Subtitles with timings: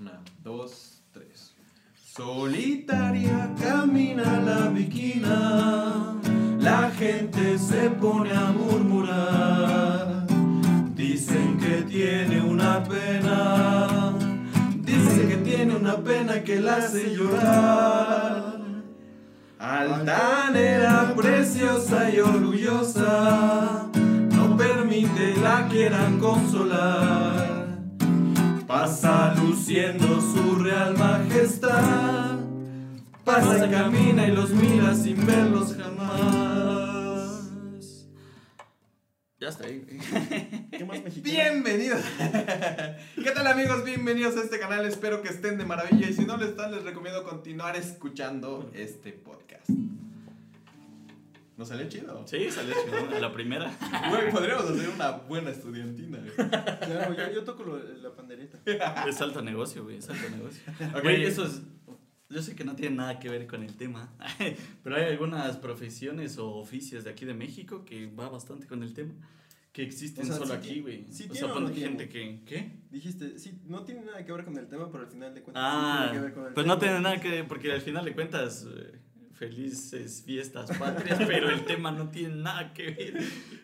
[0.00, 1.54] Una, dos, tres.
[1.94, 6.16] Solitaria camina la viquina,
[6.58, 10.26] la gente se pone a murmurar.
[10.94, 14.14] Dicen que tiene una pena,
[14.76, 18.58] dicen que tiene una pena que la hace llorar.
[19.58, 23.90] Altanera, preciosa y orgullosa,
[24.34, 27.60] no permite la quieran consolar.
[28.66, 29.34] Pasa
[29.70, 32.40] luciendo su real majestad.
[33.24, 37.38] Pasa y camina y los mira sin verlos jamás.
[39.38, 39.86] Ya está ahí.
[40.72, 41.22] ¿Qué más mexicano?
[41.22, 42.02] Bienvenidos.
[43.14, 43.84] ¿Qué tal amigos?
[43.84, 44.84] Bienvenidos a este canal.
[44.86, 49.12] Espero que estén de maravilla y si no lo están les recomiendo continuar escuchando este
[49.12, 49.70] podcast.
[51.60, 52.26] ¿Nos salió chido?
[52.26, 53.20] Sí, salió chido.
[53.20, 53.70] La primera.
[54.08, 56.18] Güey, podríamos hacer una buena estudiantina.
[56.34, 58.58] Claro, yo, yo toco lo- la pandereta.
[59.06, 59.98] Es alto negocio, güey.
[59.98, 60.62] Es alto negocio.
[60.96, 61.02] Ok.
[61.02, 61.60] Güey, eso es.
[62.30, 64.08] Yo sé que no tiene nada que ver con el tema,
[64.82, 68.94] pero hay algunas profesiones o oficios de aquí de México que va bastante con el
[68.94, 69.12] tema,
[69.72, 71.06] que existen O sea, solo sí aquí, güey.
[71.10, 72.40] sí o tiene sea, o no gente que...
[72.46, 72.70] ¿Qué?
[72.90, 75.62] Dijiste, sí, no tiene nada que ver con el tema, pero al final de cuentas
[75.66, 76.74] Ah, sí tiene que ver con el pues tema.
[76.74, 78.98] no tiene nada que ver, porque al final de cuentas, eh,
[79.40, 83.18] felices fiestas patrias, pero el tema no tiene nada que ver.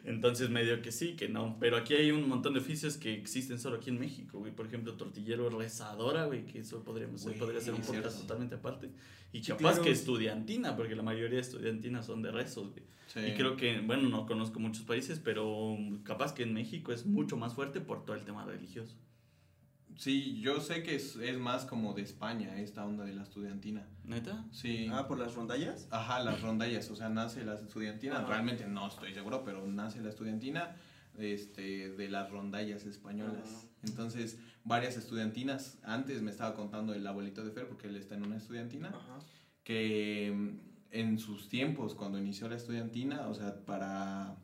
[0.04, 1.56] Entonces medio que sí, que no.
[1.60, 4.52] Pero aquí hay un montón de oficios que existen solo aquí en México, güey.
[4.52, 8.20] Por ejemplo, tortillero rezadora, güey, que eso podríamos, Güey, podría ser un podcast cierto.
[8.22, 8.90] totalmente aparte.
[9.32, 9.82] Y Sí, capaz claro.
[9.82, 12.82] que estudiantina, porque la mayoría de estudiantinas son de rezos, güey.
[13.08, 13.20] Sí.
[13.20, 17.36] Y creo que, bueno, no conozco muchos países, pero capaz que en México es mucho
[17.36, 18.96] más fuerte por todo el tema religioso.
[19.96, 23.86] Sí, yo sé que es, es más como de España esta onda de la estudiantina.
[24.04, 24.44] ¿Neta?
[24.52, 24.88] Sí.
[24.92, 25.88] Ah, por las rondallas.
[25.90, 28.26] Ajá, las rondallas, o sea, nace la estudiantina, Ajá.
[28.26, 30.76] realmente no estoy seguro, pero nace la estudiantina
[31.18, 33.48] este, de las rondallas españolas.
[33.48, 33.66] Ajá.
[33.84, 38.26] Entonces, varias estudiantinas, antes me estaba contando el abuelito de Fer, porque él está en
[38.26, 39.18] una estudiantina, Ajá.
[39.64, 44.36] que mm, en sus tiempos, cuando inició la estudiantina, o sea, para,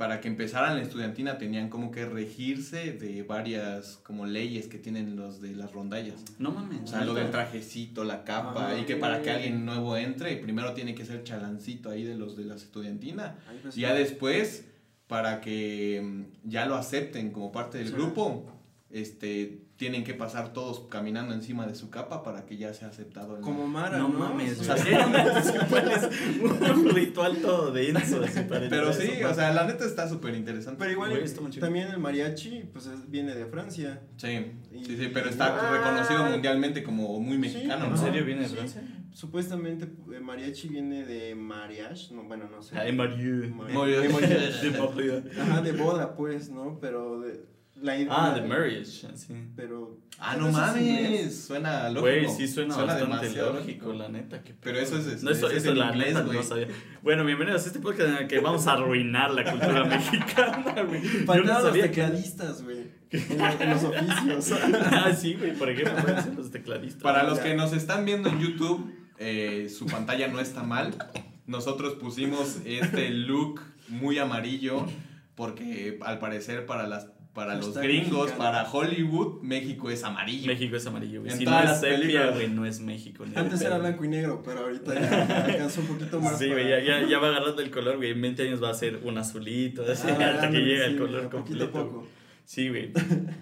[0.00, 5.14] para que empezaran la estudiantina tenían como que regirse de varias como leyes que tienen
[5.14, 6.24] los de las rondallas.
[6.38, 6.80] No mames.
[6.84, 10.36] O sea, lo del trajecito, la capa, Ah, y que para que alguien nuevo entre,
[10.38, 13.36] primero tiene que ser chalancito ahí de los de la estudiantina.
[13.46, 14.64] Ahí pues, Y ya después,
[15.06, 17.92] para que mm, ya lo acepten como parte del Sí.
[17.92, 18.46] grupo,
[18.92, 23.36] este, tienen que pasar todos caminando encima de su capa para que ya sea aceptado.
[23.36, 24.18] en Como Mara, No ¿no?
[24.18, 24.90] mames, o sea, sí,
[26.42, 28.22] un ritual todo denso.
[28.22, 30.78] así para Pero sí, eso, o sea, la neta está súper interesante.
[30.78, 31.24] Pero igual, Güey,
[31.60, 34.00] también el mariachi, pues es- viene de Francia.
[34.16, 35.72] Sí, Y- sí, sí, pero está Ah.
[35.76, 37.96] reconocido mundialmente como muy mexicano, ¿En ¿no?
[37.96, 38.54] serio viene de Sí.
[38.56, 38.82] Francia?
[39.12, 42.74] Supuestamente eh, mariachi viene de mariage, no, bueno, no sé.
[42.92, 43.40] Mario.
[43.40, 44.70] de mariage.
[44.70, 45.22] De Mario.
[45.40, 46.78] Ajá, de boda, pues, ¿no?
[46.80, 47.44] Pero de
[47.82, 48.08] la idea.
[48.10, 48.84] Ah, de marriage,
[49.16, 49.34] sí.
[49.56, 49.98] Pero.
[50.18, 52.00] Ah, no es mames, suena lógico.
[52.02, 54.42] Güey, sí suena, bastante lógico, la neta.
[54.42, 56.36] qué Pero eso es- No, eso, es eso en la inglés, neta güey.
[56.36, 56.68] no sabía.
[57.02, 61.00] Bueno, bienvenidos a este podcast en el que vamos a arruinar la cultura mexicana, güey.
[61.02, 63.00] No Faltaban los tecladistas, güey.
[63.10, 64.60] En, los oficios.
[64.92, 67.02] Ah, sí, güey, por ejemplo, pueden los tecladistas.
[67.02, 67.44] Para los ya.
[67.44, 70.94] que nos están viendo en YouTube, eh, su pantalla no está mal.
[71.46, 74.86] Nosotros pusimos este look muy amarillo
[75.34, 78.38] porque al parecer para las para los gringos, mexicano.
[78.38, 80.46] para Hollywood, México es amarillo.
[80.48, 81.32] México es amarillo, güey.
[81.32, 82.34] En Si todas no es las sepia, películas.
[82.34, 83.24] güey, no es México.
[83.26, 86.38] ni Antes era blanco y negro, pero ahorita ya alcanzó un poquito más.
[86.38, 88.10] Sí, güey, para- ya, ya, va agarrando el color, güey.
[88.10, 90.98] En 20 años va a ser un azulito, así, Ah, hasta que llegue sí, el
[90.98, 91.72] color poquito a completo.
[91.72, 92.06] poco.
[92.50, 92.92] Sí, güey.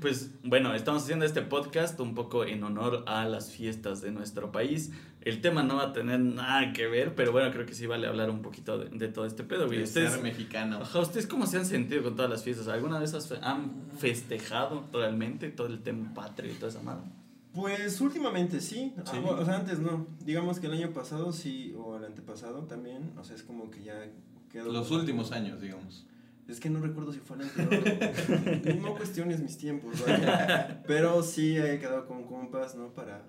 [0.03, 4.53] Pues bueno, estamos haciendo este podcast un poco en honor a las fiestas de nuestro
[4.53, 4.91] país.
[5.23, 8.07] El tema no va a tener nada que ver, pero bueno, creo que sí vale
[8.07, 9.79] hablar un poquito de, de todo este pedo, güey.
[9.79, 10.81] de Ustedes, ser mexicano.
[10.83, 12.69] Ajá, ¿Ustedes cómo se han sentido con todas las fiestas?
[12.69, 17.07] ¿Alguna vez has han festejado realmente todo el tema patrio y toda esa madre?
[17.55, 18.93] Pues últimamente sí.
[19.07, 19.17] Sí.
[19.25, 20.07] Ah, o sea, antes no.
[20.23, 23.15] Digamos que el año pasado sí, o el antepasado también.
[23.17, 24.05] O sea, es como que ya
[24.53, 24.71] quedó.
[24.71, 26.05] Los últimos años, digamos.
[26.49, 28.77] Es que no recuerdo si fue el anterior.
[28.81, 30.83] no cuestiones mis tiempos, vaya.
[30.87, 32.95] Pero sí he quedado con compas, ¿no?
[32.95, 33.23] Para.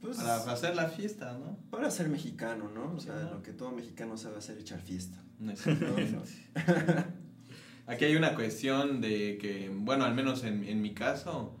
[0.00, 0.16] Pues.
[0.16, 1.56] Para hacer la fiesta, ¿no?
[1.70, 2.92] Para ser mexicano, ¿no?
[2.94, 5.22] O sea, lo que todo mexicano sabe hacer, echar fiesta.
[7.86, 11.54] Aquí hay una cuestión de que, bueno, al menos en, en mi caso,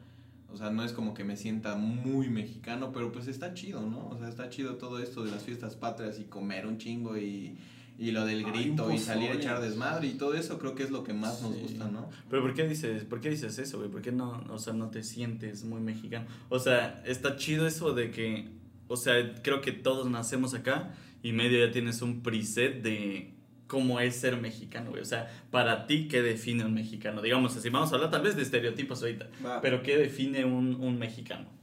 [0.52, 4.08] o sea, no es como que me sienta muy mexicano, pero pues está chido, ¿no?
[4.08, 7.56] O sea, está chido todo esto de las fiestas patrias y comer un chingo y,
[7.98, 10.90] y lo del grito y salir a echar desmadre y todo eso creo que es
[10.90, 12.10] lo que más nos gusta, ¿no?
[12.28, 13.90] Pero ¿por qué dices, por qué dices eso, güey?
[13.90, 16.26] ¿Por qué no, o sea, no te sientes muy mexicano?
[16.48, 18.48] O sea, está chido eso de que,
[18.88, 23.32] o sea, creo que todos nacemos acá y medio ya tienes un preset de
[23.66, 25.02] cómo es ser mexicano, güey.
[25.02, 27.22] O sea, para ti, ¿qué define un mexicano?
[27.22, 29.60] Digamos así, vamos a hablar tal vez de estereotipos ahorita, Va.
[29.60, 31.55] pero ¿qué define un, un mexicano?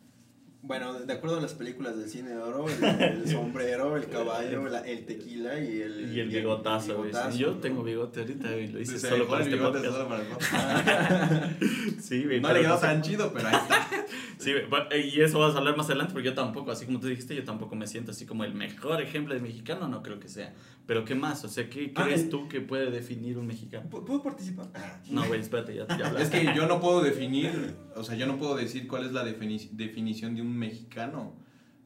[0.66, 4.64] Bueno, de acuerdo a las películas del cine de oro, el, el sombrero, el caballo,
[4.70, 6.16] la- el tequila y el...
[6.16, 7.12] Y el bigotazo, güey.
[7.38, 7.58] Yo ¿no?
[7.58, 8.70] tengo bigote ahorita, güey.
[8.70, 11.62] Lo hice Se solo dejó para este solo para el podcast.
[12.02, 12.40] Sí, güey.
[12.40, 13.88] No le quedó tan chido, pero ahí está.
[14.38, 17.08] Sí, güey, y eso vas a hablar más adelante, porque yo tampoco, así como tú
[17.08, 20.28] dijiste, yo tampoco me siento así como el mejor ejemplo de mexicano, no creo que
[20.28, 20.54] sea.
[20.86, 21.46] Pero ¿qué más?
[21.46, 23.90] O sea, ¿qué Ah, crees tú que puede definir un mexicano?
[23.90, 24.70] ¿Pu- ¿Puedo participar?
[24.76, 28.26] Ah, No, güey, espérate, ya, ya Es que yo no puedo definir, o sea, yo
[28.28, 31.34] no puedo decir cuál es la defini- definición de un mexicano,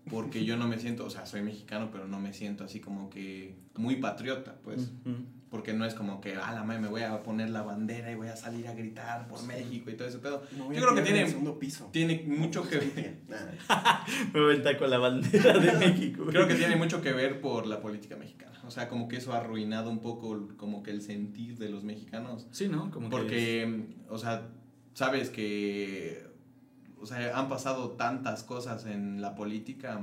[0.09, 3.09] porque yo no me siento, o sea, soy mexicano, pero no me siento así como
[3.09, 4.91] que muy patriota, pues,
[5.49, 8.15] porque no es como que, a la madre, me voy a poner la bandera y
[8.15, 10.43] voy a salir a gritar por México y todo ese pedo.
[10.57, 11.25] voy Yo creo que tiene-
[11.59, 11.89] piso.
[11.93, 13.17] Tiene mucho que ver.
[14.33, 16.25] Me voy a con la bandera de México.
[16.27, 19.31] creo que tiene mucho que ver por la política mexicana, o sea, como que eso
[19.33, 22.47] ha arruinado un poco como que el sentir de los mexicanos.
[22.51, 22.91] Sí, ¿no?
[22.91, 24.49] Como que Porque, o sea,
[24.93, 26.26] sabes que,
[27.11, 30.01] o sea, han pasado tantas cosas en la política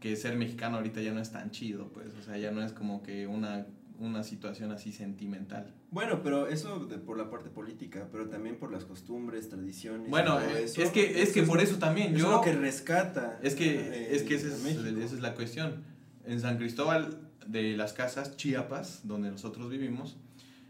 [0.00, 2.72] que ser mexicano ahorita ya no es tan chido, pues, o sea, ya no es
[2.72, 3.66] como que una,
[4.00, 5.72] una situación así sentimental.
[5.92, 10.10] Bueno, pero eso de- por la parte política, pero también por las costumbres, tradiciones.
[10.10, 10.82] Bueno, eh, eso.
[10.82, 12.30] es que, es que por eso también Eso yo...
[12.30, 13.38] es lo que rescata.
[13.42, 15.84] Es que, eh, es que a es, esa es la cuestión.
[16.26, 20.16] En San Cristóbal de las Casas, Chiapas, donde nosotros vivimos,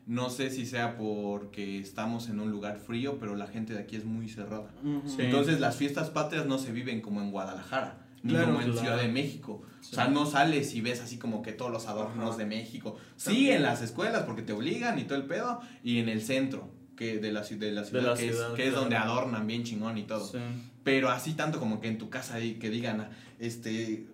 [0.07, 3.97] no sé si sea porque estamos en un lugar frío, pero la gente de aquí
[3.97, 4.71] es muy cerrada.
[5.07, 5.17] Sí.
[5.19, 8.81] Entonces las fiestas patrias no se viven como en Guadalajara, ni Claro, como en claro.
[8.81, 9.63] Ciudad de México.
[9.81, 9.91] Sí.
[9.93, 12.39] O sea, no sales y ves así como que todos los adornos Ajá.
[12.39, 12.97] de México.
[13.17, 13.57] Sí, También.
[13.57, 17.19] en las escuelas porque te obligan y todo el pedo, y en el centro que
[17.19, 19.65] de la, ci- de la ciudad, la que, ciudad, es, que es donde adornan bien
[19.65, 20.25] chingón y todo.
[20.27, 20.39] Sí.
[20.85, 23.09] Pero así tanto como que en tu casa y que digan,
[23.41, 24.07] este,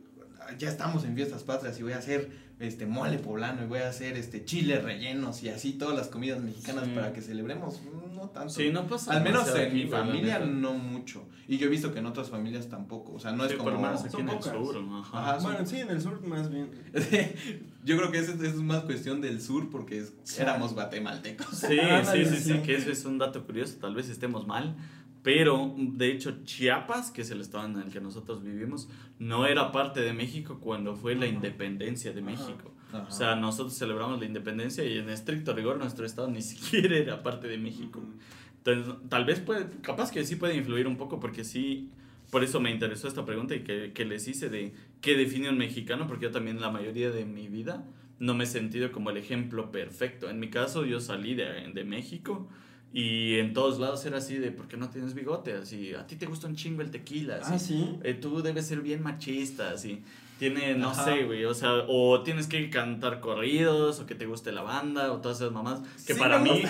[0.58, 3.88] ya estamos en fiestas patrias y voy a hacer este mole poblano y voy a
[3.88, 6.92] hacer este chiles rellenos y así todas las comidas mexicanas Sí.
[6.94, 7.80] para que celebremos,
[8.14, 8.50] no tanto.
[8.50, 11.26] Sí, no pasa Al menos en mi familia no mucho.
[11.48, 13.14] Y yo he visto que en otras familias tampoco.
[13.14, 13.64] O sea, no es como.
[13.64, 15.00] por lo menos aquí Son en el sur, ¿no?
[15.00, 15.18] Ajá.
[15.34, 15.38] Ajá.
[15.42, 16.70] Bueno, sí, en el sur más bien.
[17.84, 21.48] yo creo que eso es más cuestión del sur porque es- éramos guatemaltecos.
[21.48, 21.78] Sí,
[22.12, 22.58] sí, sí, sí.
[22.62, 24.76] que eso es un dato curioso, tal vez estemos mal,
[25.22, 28.88] pero de hecho Chiapas, que es el estado en el que nosotros vivimos,
[29.18, 32.22] no era parte de México cuando fue la independencia de.
[32.22, 32.72] México.
[32.92, 33.06] Ajá.
[33.08, 37.22] O sea, nosotros celebramos la independencia y en estricto rigor nuestro estado ni siquiera era
[37.22, 38.02] parte de México.
[38.58, 41.90] Entonces, tal vez puede, capaz que sí puede influir un poco porque sí,
[42.30, 45.58] por eso me interesó esta pregunta y que, que les hice de qué define un
[45.58, 47.84] mexicano, porque yo también la mayoría de mi vida
[48.18, 50.30] no me he sentido como el ejemplo perfecto.
[50.30, 52.48] En mi caso, yo salí de, de México
[52.92, 55.54] y en todos lados era así de, ¿por qué no tienes bigote?
[55.54, 57.40] Así, a ti te gusta un chingo el tequila.
[57.42, 57.98] Ah, así, sí.
[58.02, 60.02] eh, tú debes ser bien machista, así.
[60.38, 61.04] Tiene, no Ajá.
[61.04, 65.12] sé, güey, o sea, o tienes que cantar corridos, o que te guste la banda,
[65.12, 66.62] o todas esas mamás, que Sí para mí,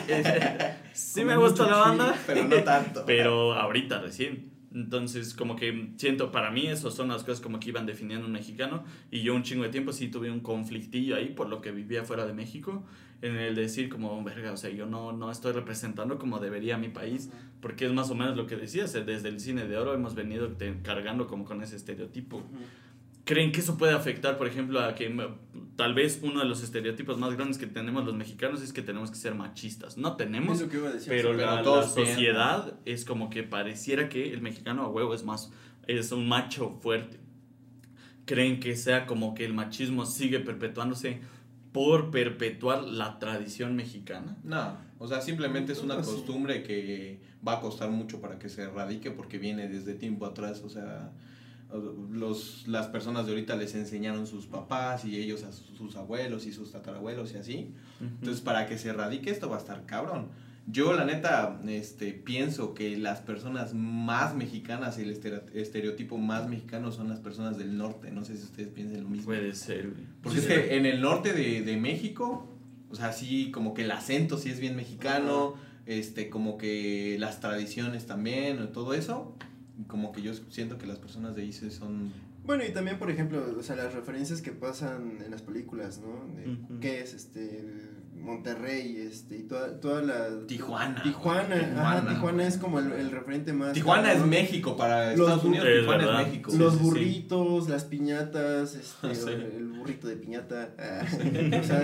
[0.93, 3.03] sí me gusta la banda, pero no tanto.
[3.07, 4.52] pero ahorita recién.
[4.75, 8.33] Entonces, como que siento, para mí, esas son las cosas como que iban definiendo un
[8.33, 8.85] mexicano.
[9.11, 12.05] Y yo un chingo de tiempo sí tuve un conflictillo ahí por lo que vivía
[12.05, 12.85] fuera de México.
[13.21, 16.89] En el decir como, verga, o sea, yo no, no estoy representando como debería mi
[16.89, 17.31] país.
[17.61, 20.15] Porque es más o menos lo que decías, eh, desde el cine de oro hemos
[20.17, 22.43] venido te- cargando como con ese estereotipo.
[23.25, 25.15] ¿Creen que eso puede afectar, por ejemplo, a que
[25.77, 29.11] tal vez uno de los estereotipos más grandes que tenemos los mexicanos es que tenemos
[29.11, 29.97] que ser machistas?
[29.97, 31.09] No tenemos, Es lo que iba a decir.
[31.09, 35.53] pero, sí, la, sociedad es como que pareciera que el mexicano a huevo es más,
[35.87, 37.21] es un macho fuerte.
[38.25, 41.21] ¿Creen que sea como que el machismo sigue perpetuándose
[41.71, 44.37] por perpetuar la tradición mexicana?
[44.43, 46.11] No, o sea, simplemente es una sí.
[46.11, 50.63] costumbre que va a costar mucho para que se erradique porque viene desde tiempo atrás,
[50.65, 51.13] o sea,
[52.11, 56.47] los, las personas de ahorita les enseñaron sus papás y ellos a sus, sus abuelos
[56.47, 57.71] y sus tatarabuelos y así.
[58.01, 60.29] Entonces, para que se erradique esto va a estar cabrón.
[60.69, 66.49] Yo, la neta, este, pienso que las personas más mexicanas y el estere- estereotipo más
[66.49, 68.13] mexicano son las personas del norte.
[68.13, 69.25] No sé si ustedes piensan lo mismo.
[69.27, 70.05] Puede ser, güey.
[70.23, 72.47] Porque es que en el norte de, de México,
[72.91, 75.55] o sea, sí, como que el acento sí es bien mexicano,
[75.87, 79.35] este, como que las tradiciones también, todo eso,
[79.87, 82.13] como que yo siento que las personas de ahí sí son...
[82.45, 86.27] Bueno, y también, por ejemplo, o sea, las referencias que pasan en las películas, ¿no?
[86.35, 86.59] De.
[86.81, 87.65] ¿Qué es este?
[88.23, 90.47] Monterrey, este, y toda, toda la...
[90.47, 91.03] Tijuana.
[91.03, 93.73] Tijuana, ajá, Tijuana es como el, el referente más...
[93.73, 94.25] Tijuana es.
[94.25, 96.21] México para Los Estados Unidos, Es Tijuana verdad.
[96.23, 96.53] es México.
[96.57, 96.91] Los Sí, sí, sí.
[96.91, 99.29] burritos, las piñatas, este, Sí.
[99.57, 100.71] el burrito de piñata.
[100.79, 101.03] ah,
[101.61, 101.81] o sea,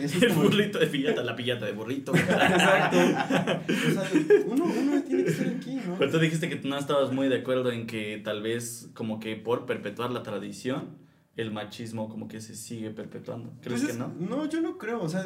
[0.00, 2.14] eso es El como- burrito de pillata, la pillata de burrito.
[2.14, 2.96] Exacto.
[2.96, 4.10] O sea,
[4.46, 5.96] uno, uno tiene que estar aquí, ¿no?
[5.98, 9.36] Pero tú dijiste que no estabas muy de acuerdo en que tal vez como que
[9.36, 11.03] por perpetuar la tradición
[11.36, 13.52] el machismo como que se sigue perpetuando.
[13.60, 14.08] ¿Crees Pues que no?
[14.20, 15.24] No, yo no creo, o sea,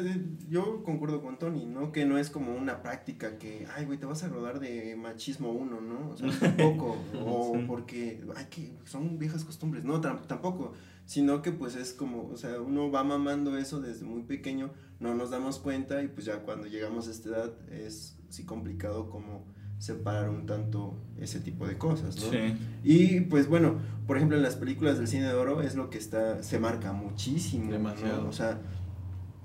[0.49, 1.91] yo concuerdo con Tony, ¿no?
[1.91, 5.51] Que no es como una práctica que, ay, güey, te vas a rodar de machismo
[5.51, 6.09] uno, ¿no?
[6.09, 7.63] O sea, tampoco, o Sí.
[7.67, 10.73] porque, ay, que son viejas costumbres, no, tam- tampoco,
[11.05, 15.13] sino que pues es como, o sea, uno va mamando eso desde muy pequeño, no
[15.13, 19.45] nos damos cuenta y pues ya cuando llegamos a esta edad es sí complicado como
[19.79, 22.29] separar un tanto ese tipo de cosas, ¿no?
[22.29, 22.57] Sí.
[22.83, 25.97] Y pues bueno, por ejemplo en las películas del cine de oro es lo que
[25.97, 27.65] está, se marca muchísimo.
[27.65, 27.71] ¿no?
[27.71, 28.27] Demasiado.
[28.27, 28.59] O sea,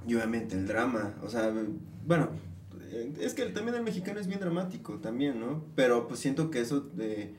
[0.07, 1.53] y obviamente el drama, o sea,
[2.05, 2.31] bueno,
[2.91, 5.65] eh, es que también el mexicano es bien dramático también, ¿no?
[5.77, 7.35] Pero pues siento que eso de,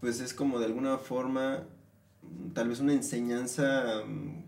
[0.00, 1.64] pues es como de alguna forma,
[2.52, 4.44] tal vez una enseñanza mm,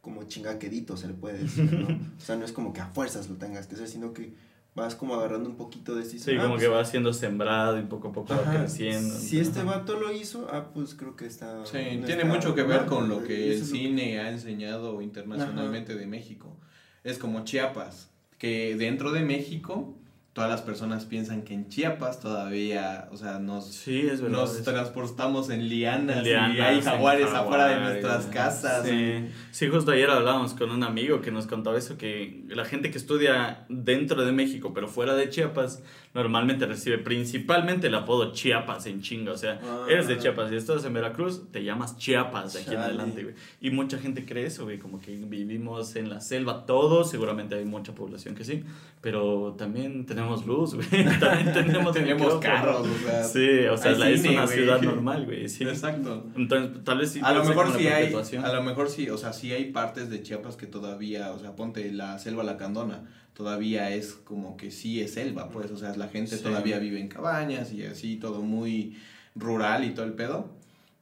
[0.00, 1.88] como chingaquedito se le puede decir, ¿no?
[2.16, 4.34] O sea, no es como que a fuerzas lo tengas que hacer, sino que
[4.78, 8.08] vas como agarrando un poquito de este Sí, como que va siendo sembrado y poco
[8.08, 9.14] a poco va creciendo.
[9.14, 11.66] Si este vato lo hizo, ah, pues creo que está.
[11.66, 13.26] Sí, no tiene está mucho que ver con lo ¿no?
[13.26, 16.56] que el lo cine ha enseñado internacionalmente de México.
[17.04, 19.97] Es como Chiapas, que dentro de México
[20.38, 24.38] todas las personas piensan que en Chiapas todavía, o sea, nos, Sí, es verdad.
[24.38, 24.70] nos eso.
[24.70, 28.86] transportamos en lianas, y Lianas, hay en jaguares afuera de nuestras casas.
[28.86, 29.28] Sí.
[29.50, 32.98] sí, justo ayer hablábamos con un amigo que nos contaba eso, que la gente que
[32.98, 35.82] estudia dentro de México, pero fuera de Chiapas,
[36.14, 39.32] normalmente recibe principalmente el apodo Chiapas en chinga.
[39.32, 39.86] O sea, Ah.
[39.88, 43.34] eres de Chiapas y estás en Veracruz, te llamas Chiapas de aquí en adelante, güey.
[43.60, 47.64] Y mucha gente cree eso, güey, como que vivimos en la selva todos, seguramente hay
[47.64, 48.64] mucha población que sí,
[49.00, 50.86] pero también tenemos luz, güey.
[51.20, 54.56] También tenemos, Tenemos carros, o sea, Sí, o sea, la- es una güey.
[54.56, 55.48] ciudad normal, güey.
[55.48, 55.64] Sí.
[55.64, 56.26] Exacto.
[56.36, 57.20] Entonces, tal vez sí.
[57.22, 60.10] a lo mejor sí la hay, a lo mejor sí, o sea, sí hay partes
[60.10, 63.04] de Chiapas que todavía, o sea, ponte la selva lacandona,
[63.34, 66.42] todavía es como que sí es selva, pues, o sea, la gente Sí.
[66.42, 68.96] todavía vive en cabañas y así, todo muy
[69.34, 70.50] rural y todo el pedo,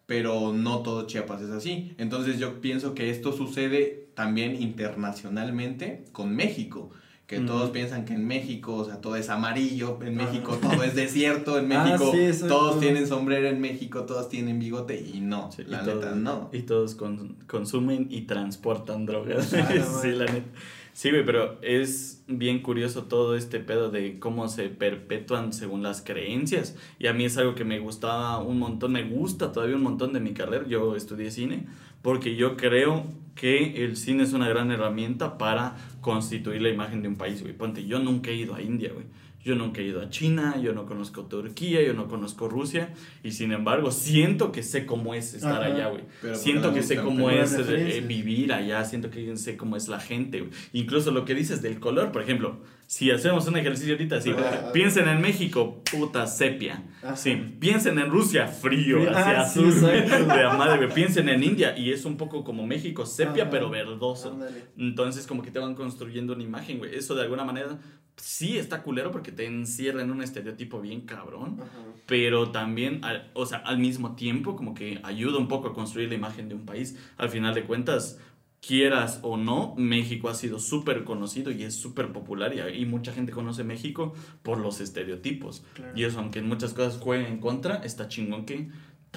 [0.06, 1.94] pero no todo Chiapas es así.
[1.98, 6.90] Entonces yo pienso que esto sucede también internacionalmente con México.
[7.26, 7.46] Que Mm.
[7.46, 11.58] todos piensan que en México, o sea, todo es amarillo, en México todo es desierto,
[11.58, 12.54] en Ah, México sí, exacto.
[12.56, 16.14] todos tienen sombrero, en México todos tienen bigote y no, Sí, y la todos- neta
[16.14, 16.50] no.
[16.52, 19.52] Y todos con- consumen y transportan drogas.
[19.54, 19.68] Ah,
[20.02, 20.46] sí, la neta.
[20.92, 26.00] Sí, güey, pero es bien curioso todo este pedo de cómo se perpetúan según las
[26.00, 26.74] creencias.
[26.98, 30.14] Y a mí es algo que me gustaba un montón, me gusta todavía un montón
[30.14, 30.64] de mi carrera.
[30.66, 31.66] Yo estudié cine
[32.00, 33.04] porque yo creo
[33.34, 37.52] que el cine es una gran herramienta para constituir la imagen de un país, güey.
[37.52, 39.06] Ponte, yo nunca he ido a India, güey.
[39.46, 42.92] Yo nunca he ido a China, yo no conozco Turquía, yo no conozco Rusia.
[43.22, 45.72] Y sin embargo, siento que sé cómo es estar Ajá.
[45.72, 46.02] allá, güey.
[46.20, 50.00] Por Siento que sé cómo es eh, vivir allá, siento que sé cómo es la
[50.00, 50.40] gente.
[50.40, 50.50] güey.
[50.72, 54.72] Incluso lo que dices del color, por ejemplo, si hacemos un ejercicio ahorita así, Ajá.
[54.72, 56.82] piensen en México, puta sepia.
[57.14, 60.34] Sí, piensen en Rusia, frío, Sí, hacia ah, sí, azul, exacto.
[60.34, 60.92] de la madre, güey.
[60.92, 64.32] Piensen en India y es un poco como México, sepia pero verdoso.
[64.32, 64.64] Ándale.
[64.76, 66.96] Entonces como que te van construyendo una imagen, güey.
[66.96, 67.78] Eso de alguna manera
[68.16, 71.68] sí está culero porque te encierra en un estereotipo bien cabrón Ajá.
[72.06, 76.08] pero también, al- o sea, al mismo tiempo, como que ayuda un poco a construir
[76.08, 76.96] la imagen de un país.
[77.18, 78.18] Al final de cuentas,
[78.66, 83.12] quieras o no, México ha sido súper conocido y es súper popular y, y mucha
[83.12, 85.64] gente conoce México por los estereotipos.
[85.74, 85.92] Claro.
[85.94, 88.68] Y eso, aunque en muchas cosas juegue en contra, está chingón que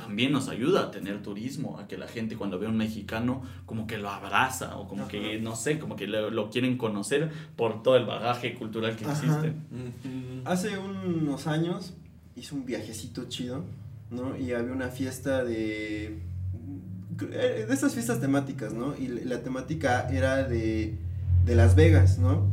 [0.02, 3.42] también nos ayuda a tener turismo, a que la gente cuando ve a un mexicano
[3.66, 7.32] como que lo abraza o como que, no sé, como que lo, lo quieren conocer
[7.56, 9.14] por todo el bagaje cultural que Ajá.
[9.14, 9.54] existe.
[10.46, 11.94] Hace unos años
[12.36, 13.64] hice un viajecito chido,
[14.12, 14.38] ¿no?
[14.38, 16.20] Y había una fiesta de.
[17.32, 18.96] eh, de estas fiestas temáticas, ¿no?
[18.98, 20.96] Y la temática era de,
[21.46, 22.48] de Las Vegas, ¿no?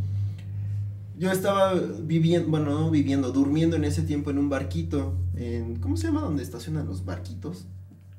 [1.18, 5.96] Yo estaba viviendo, bueno, no viviendo, durmiendo en ese tiempo en un barquito, en, ¿cómo
[5.96, 7.66] se llama donde estacionan los barquitos?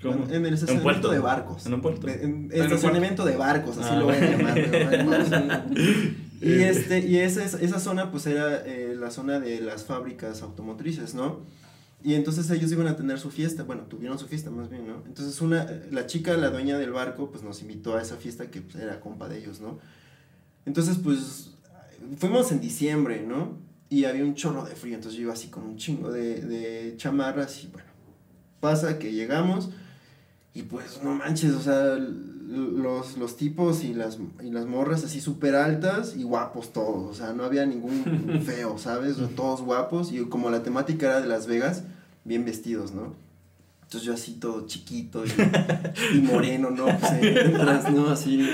[0.02, 0.18] ¿Cómo?
[0.18, 1.12] Bueno, en el ¿En estacionamiento puerto?
[1.12, 1.66] de barcos.
[1.66, 2.08] ¿En un puerto?
[2.08, 3.96] En- en En un estacionamiento de barcos, así Ah.
[4.00, 5.06] lo voy a llamar.
[5.06, 5.76] ¿no?
[6.42, 11.14] y este, y esa, esa zona pues era eh, la zona de las fábricas automotrices,
[11.16, 11.42] ¿no?
[12.04, 15.04] Y entonces ellos iban a tener su fiesta, bueno, tuvieron su fiesta más bien, ¿no?
[15.08, 18.62] Entonces una, la chica, la dueña del barco, pues nos invitó a esa fiesta que
[18.62, 19.80] pues, era compa de ellos, ¿no?
[20.66, 21.52] Entonces pues
[22.18, 23.58] fuimos en diciembre, ¿no?
[23.90, 26.98] Y había un chorro de frío, entonces yo iba así con un chingo de, de
[26.98, 27.90] chamarras y bueno,
[28.60, 29.70] pasa que llegamos
[30.54, 35.22] y pues no manches, o sea, los, los tipos y las, y las morras así
[35.22, 39.18] súper altas y guapos todos, o sea, no había ningún feo, ¿sabes?
[39.36, 41.84] Todos guapos y como la temática era de Las Vegas,
[42.24, 43.14] bien vestidos, ¿no?
[43.88, 45.30] Entonces yo así todo chiquito y,
[46.18, 46.88] y moreno, ¿no?
[46.88, 48.10] Pues entras, ¿no?
[48.10, 48.46] Así,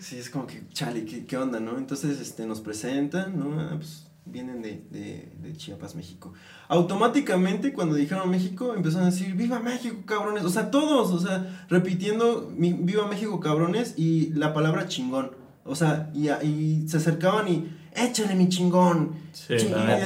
[0.00, 1.76] sí, es como que, chale, ¿qué, qué onda, no?
[1.76, 3.60] Entonces, este, nos presentan, ¿no?
[3.60, 6.32] Ah, pues, vienen de, de, de Chiapas, México.
[6.68, 10.42] Automáticamente cuando dijeron México empezaron a decir, viva México, cabrones.
[10.42, 15.32] O sea, todos, o sea, repitiendo viva México, cabrones y la palabra chingón.
[15.66, 19.16] O sea, y, y se acercaban y, échale mi chingón.
[19.32, 19.54] Sí,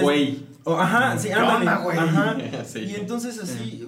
[0.03, 0.45] güey.
[0.67, 1.99] Ajá, sí, ¿Qué ándale, onda, güey?
[1.99, 2.37] Ajá.
[2.65, 2.81] Sí.
[2.81, 3.87] Y entonces así,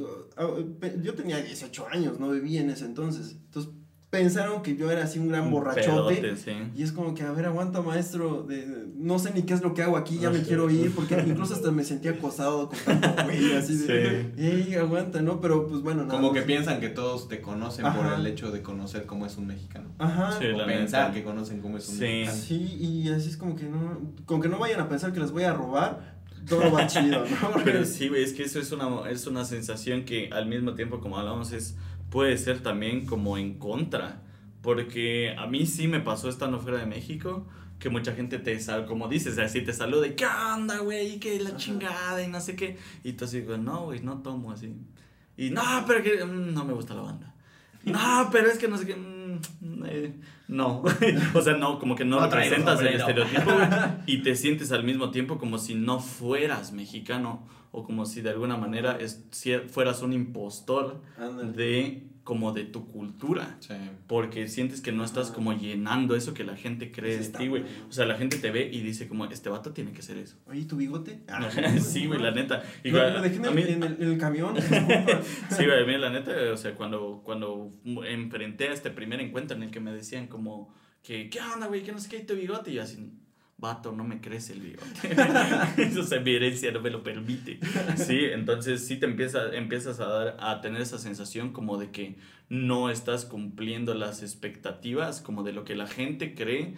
[1.02, 3.36] yo tenía 18 años, no vivía en ese entonces.
[3.46, 3.72] Entonces
[4.10, 6.16] pensaron que yo era así un gran Un borrachote.
[6.20, 6.50] pedote, sí.
[6.76, 9.62] Y es como que, a ver, aguanta maestro, de, de- no sé ni qué es
[9.62, 10.46] lo que hago aquí, ya me Ajá.
[10.46, 15.22] quiero ir, porque incluso hasta me sentía acosado con tanto güey, así de, ey, aguanta,
[15.22, 15.40] ¿no?
[15.40, 18.16] Pero pues bueno, nada Como que piensan que todos te conocen por Ajá.
[18.16, 19.88] el hecho de conocer cómo es un mexicano.
[19.98, 20.38] Ajá.
[20.38, 22.00] Sí, o pensar que conocen cómo es un Sí.
[22.04, 22.36] mexicano.
[22.38, 25.30] Sí, y así es como que no, con que no vayan a pensar que les
[25.32, 26.11] voy a robar,
[26.48, 27.50] todo va chido, ¿no?
[27.52, 30.74] Porque- Pero sí, güey, es que eso es una, es una sensación que al mismo
[30.74, 31.76] tiempo, como hablamos, es,
[32.10, 34.22] puede ser también como en contra.
[34.62, 37.46] Porque a mí sí me pasó estando fuera de México,
[37.80, 41.18] que mucha gente te sal, como dices, así te saluda y ¿qué onda, güey?
[41.18, 42.22] ¿Qué la chingada?
[42.22, 42.76] Y no sé qué.
[43.02, 44.72] Y tú así, güey, no, güey, no tomo así.
[45.36, 47.34] Y no, pero que mm, no me gusta la banda.
[47.84, 48.94] No, pero es que no sé qué.
[48.94, 49.21] mm,
[49.86, 50.12] eh,
[50.48, 50.82] no.
[51.34, 53.50] o sea, no, como que no representas el estereotipo
[54.06, 58.30] y te sientes al mismo tiempo como si no fueras mexicano o como si de
[58.30, 61.00] alguna manera es- si fueras un impostor
[61.54, 63.56] de como de tu cultura.
[63.60, 63.74] Sí.
[64.06, 67.64] Porque sientes que no estás como llenando eso que la gente cree de ti, güey.
[67.88, 70.36] O sea, la gente te ve y dice como, este vato tiene que ser eso.
[70.46, 71.20] Oye, ¿tu bigote?
[71.28, 71.48] Ah,
[71.80, 72.62] sí, güey, la neta.
[72.84, 74.54] Lo, Igual, lo dejé en a el, mí- en el- en el camión.
[75.50, 77.72] Sí, güey, a mí la neta, o sea, cuando, cuando
[78.06, 81.82] enfrenté a este primer encuentro en el que me decían como que, ¿qué onda, güey?
[81.82, 82.70] Que no sé qué, ¿y tu bigote?
[82.70, 83.10] Y yo así,
[83.62, 85.98] vato, no me crece el bigote.
[85.98, 87.58] o sea, mi herencia no me lo permite.
[87.96, 92.16] Sí, entonces sí te empieza, empiezas a, dar, a tener esa sensación como de que
[92.50, 96.74] no estás cumpliendo las expectativas, como de lo que la gente cree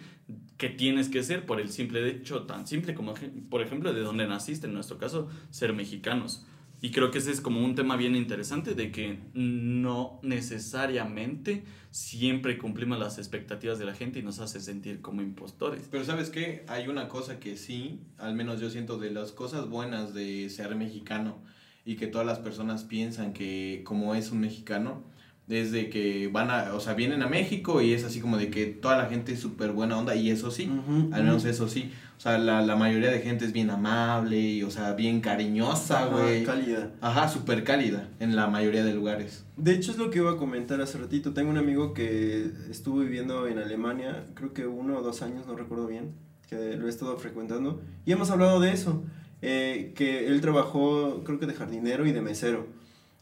[0.57, 3.15] que tienes que ser por el simple hecho, tan simple como,
[3.49, 6.45] por ejemplo, de donde naciste, en nuestro caso, ser mexicanos.
[6.81, 12.57] Y creo que ese es como un tema bien interesante de que no necesariamente siempre
[12.57, 15.87] cumplimos las expectativas de la gente y nos hace sentir como impostores.
[15.89, 19.69] Pero sabes qué, hay una cosa que sí, al menos yo siento de las cosas
[19.69, 21.37] buenas de ser mexicano
[21.85, 25.03] y que todas las personas piensan que como es un mexicano,
[25.47, 28.49] es de que van a, o sea, vienen a México y es así como de
[28.49, 30.71] que toda la gente es súper buena onda y eso sí,
[31.11, 34.63] al menos eso sí, o sea, la, la mayoría de gente es bien amable y,
[34.63, 36.43] o sea, bien cariñosa, güey.
[36.45, 36.91] Cálida.
[37.01, 39.45] Ajá, súper cálida en la mayoría de lugares.
[39.57, 41.33] De hecho es lo que iba a comentar hace ratito.
[41.33, 45.55] Tengo un amigo que estuvo viviendo en Alemania, creo que uno o dos años, no
[45.55, 46.13] recuerdo bien,
[46.49, 47.81] que lo he estado frecuentando.
[48.05, 49.03] Y hemos hablado de eso,
[49.41, 52.67] eh, que él trabajó creo que de jardinero y de mesero.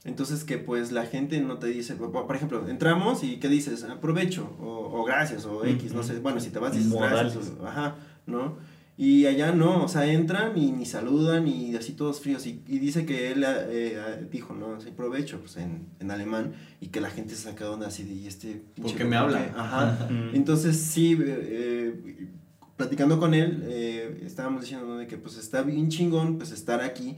[0.06, 3.84] Entonces que pues la gente no te dice, por ejemplo, entramos y ¿qué dices?
[3.86, 6.20] Aprovecho o, o gracias o X, no sé.
[6.20, 7.36] Bueno, si te vas dices gracias.
[7.36, 7.54] Modales.
[7.62, 8.58] o- ajá, ¿no?
[8.96, 12.46] Y allá no, o sea, entran y ni saludan y así todos fríos.
[12.46, 14.80] Y, y dice que él eh, eh, dijo, ¿no?
[14.82, 16.54] Sí, provecho, pues en, en alemán.
[16.80, 19.16] Y que la gente se saca onda así de, ¿y este ¿Por pinche qué me
[19.16, 19.46] habla?
[19.46, 19.52] qué?".
[19.58, 20.08] Ajá.
[20.12, 20.36] Mm.
[20.36, 22.28] Entonces sí, eh, eh,
[22.76, 27.16] platicando con él, eh, estábamos diciendo de que pues está bien chingón pues estar aquí,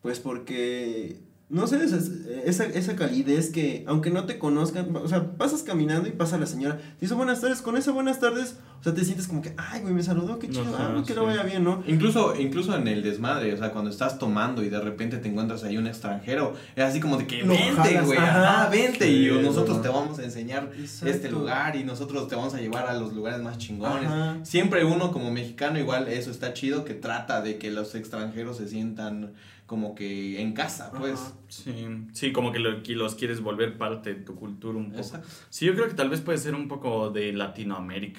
[0.00, 1.96] pues porque, no sé, esa,
[2.44, 6.44] esa, esa calidez que aunque no te conozcan, o sea, pasas caminando y pasa la
[6.44, 9.54] señora, te dice buenas tardes, con esa buenas tardes, o sea, te sientes como que,
[9.56, 11.26] ay, güey, me saludó, qué chido, Ajá, ah, que le sí.
[11.26, 11.82] vaya bien, ¿no?
[11.86, 15.64] Incluso, incluso en el desmadre, o sea, cuando estás tomando y de repente te encuentras
[15.64, 18.60] ahí un extranjero, es así como de que Lo vente, jalas, güey, ajá.
[18.60, 22.52] ajá, vente, Sí, y nosotros te vamos a enseñar este lugar y nosotros te vamos
[22.52, 24.06] a llevar a los lugares más chingones.
[24.06, 24.36] Ajá.
[24.42, 28.68] Siempre uno como mexicano, igual eso está chido, que trata de que los extranjeros se
[28.68, 29.32] sientan
[29.68, 31.20] como que en casa, pues.
[31.20, 31.32] Ajá.
[31.46, 34.98] Sí, sí, como que, lo- que los quieres volver parte de tu cultura un poco.
[35.02, 35.28] Exacto.
[35.50, 38.18] Sí, yo creo que tal vez puede ser un poco de Latinoamérica.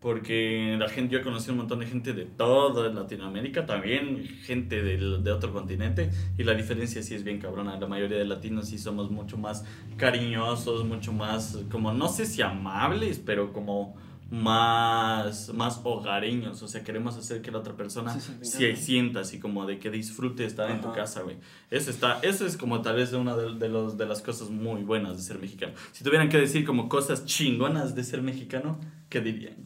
[0.00, 4.80] Porque la gente, yo he conocido un montón de gente de toda Latinoamérica, también gente
[4.82, 7.78] del- de otro continente, y la diferencia sí es bien cabrona.
[7.80, 9.64] La mayoría de latinos sí somos mucho más
[9.96, 13.96] cariñosos, mucho más, como no sé si amables, pero como
[14.30, 16.62] más, más hogareños.
[16.62, 19.90] O sea, queremos hacer que la otra persona Sí, se sienta así como de que
[19.90, 20.96] disfrute estar en tu Ajá.
[20.98, 21.36] casa, güey.
[21.70, 24.82] Eso está, eso es como tal vez una de, de los, de las cosas muy
[24.82, 25.72] buenas de ser mexicano.
[25.92, 29.56] Si tuvieran que decir como cosas chingonas de ser mexicano, ¿qué dirían?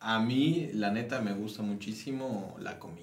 [0.00, 3.02] A mí, la neta, me gusta muchísimo la comida.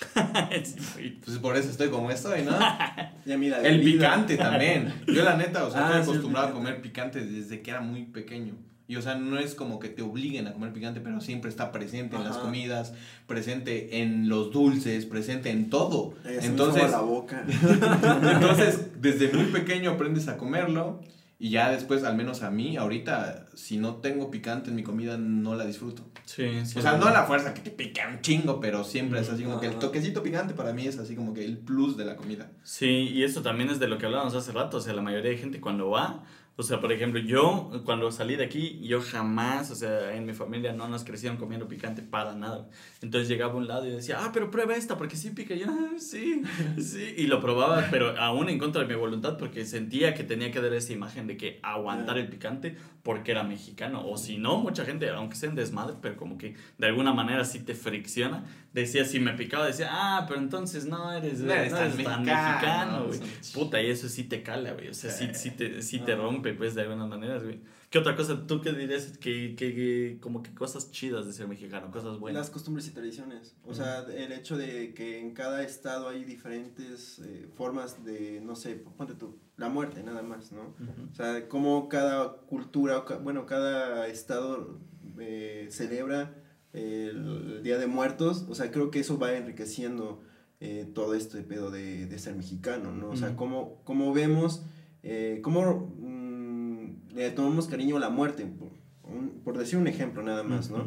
[0.64, 1.18] Sí.
[1.24, 2.52] Pues por eso estoy como estoy, ¿no?
[3.26, 4.92] Y a mí la El picante también.
[5.06, 6.70] Yo la neta, o sea, Ah, estoy acostumbrado a picante.
[6.70, 8.54] comer picante desde que era muy pequeño.
[8.90, 11.70] Y o sea, no es como que te obliguen a comer picante, pero siempre está
[11.70, 12.46] presente en las Ajá.
[12.46, 12.92] comidas,
[13.28, 16.14] presente en los dulces, presente en todo.
[16.24, 17.44] Hizo Entonces, la boca.
[18.34, 21.00] entonces, desde muy pequeño aprendes a comerlo
[21.38, 25.16] Y ya después, al menos a mí, ahorita, si no tengo picante en mi comida,
[25.16, 26.02] no la disfruto.
[26.26, 26.78] Sí, sí.
[26.78, 29.44] O sea, no a la fuerza que te pica un chingo, pero siempre es así
[29.44, 29.80] como que el Ajá.
[29.80, 32.50] toquecito picante para mí es así como que el plus de la comida.
[32.62, 34.76] Sí, y eso también es de lo que hablábamos hace rato.
[34.76, 36.24] O sea, la mayoría de gente cuando va,
[36.56, 40.34] o sea, por ejemplo, yo cuando salí de aquí, yo jamás, o sea, en mi
[40.34, 42.68] familia no nos crecieron comiendo picante para nada.
[43.00, 45.54] Entonces llegaba a un lado y decía, ah, pero prueba esta porque sí pica.
[45.54, 46.42] Y yo, ah, sí,
[46.78, 47.14] sí.
[47.16, 50.60] Y lo probaba, pero aún en contra de mi voluntad porque sentía que tenía que
[50.60, 54.06] dar esa imagen de que aguantar el picante porque era mexicano.
[54.06, 57.44] O si no, mucha gente, aunque sea en desmadre, pero como que de alguna manera
[57.44, 58.44] sí te fricciona.
[58.72, 62.24] Decía, si me picaba, decía, ah, pero entonces no eres, No eres tan tan mexicano,
[62.24, 63.20] mexicano, güey.
[63.52, 64.88] Puta, y eso sí te cala, güey.
[64.88, 67.60] O sea, sí, sí te, sí te rompe, pues, de algunas maneras, güey.
[67.90, 68.46] ¿Qué otra cosa?
[68.46, 69.18] ¿Tú qué dirías?
[69.18, 72.42] Que, que, que como que cosas chidas de ser mexicano, cosas buenas.
[72.42, 73.56] Las costumbres y tradiciones.
[73.64, 78.54] O sea, el hecho de que en cada estado hay diferentes eh, formas de, no
[78.54, 80.62] sé, ponte tú, la muerte nada más, ¿no?
[80.62, 81.10] Ujú.
[81.10, 84.78] O sea, cómo cada cultura, bueno, cada estado
[85.18, 86.36] eh, celebra
[86.72, 88.46] el, Día de Muertos.
[88.48, 90.22] O sea, creo que eso va enriqueciendo
[90.60, 93.10] eh, todo este pedo de, de ser mexicano, ¿no?
[93.10, 93.36] O sea, Ujú.
[93.36, 94.62] cómo, cómo vemos,
[95.02, 98.68] eh, cómo mm, le tomamos cariño a la muerte, por,
[99.12, 100.78] un- por decir un ejemplo nada más, ¿no?
[100.78, 100.86] Ujú.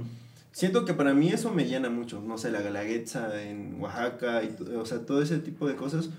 [0.51, 4.55] Siento que para mí eso me llena mucho, no sé, la galaguetza en Oaxaca, y,
[4.75, 6.11] o sea, todo ese tipo de cosas.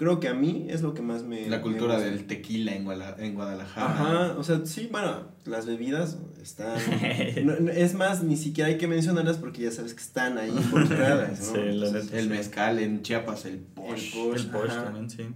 [0.00, 1.46] Creo que a mí es lo que más me...
[1.46, 3.86] La cultura del tequila en, Guala- en Guadalajara.
[3.92, 6.78] Ajá, o sea, sí, bueno, las bebidas están...
[7.44, 10.48] no- no, es más, ni siquiera hay que mencionarlas porque ya sabes que están ahí
[10.48, 11.44] involucradas, ¿no?
[11.52, 12.18] Sí, la Entonces, neta.
[12.18, 14.16] El mezcal en Chiapas, el posh.
[14.16, 14.84] El El Porsche Ajá.
[14.84, 15.26] también, sí.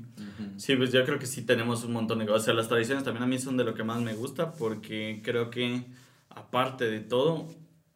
[0.57, 2.41] Sí, pues yo creo que sí tenemos un montón de cosas.
[2.41, 5.21] O sea, las tradiciones también a mí son de lo que más me gusta porque
[5.23, 5.85] creo que,
[6.31, 7.49] aparte de todo,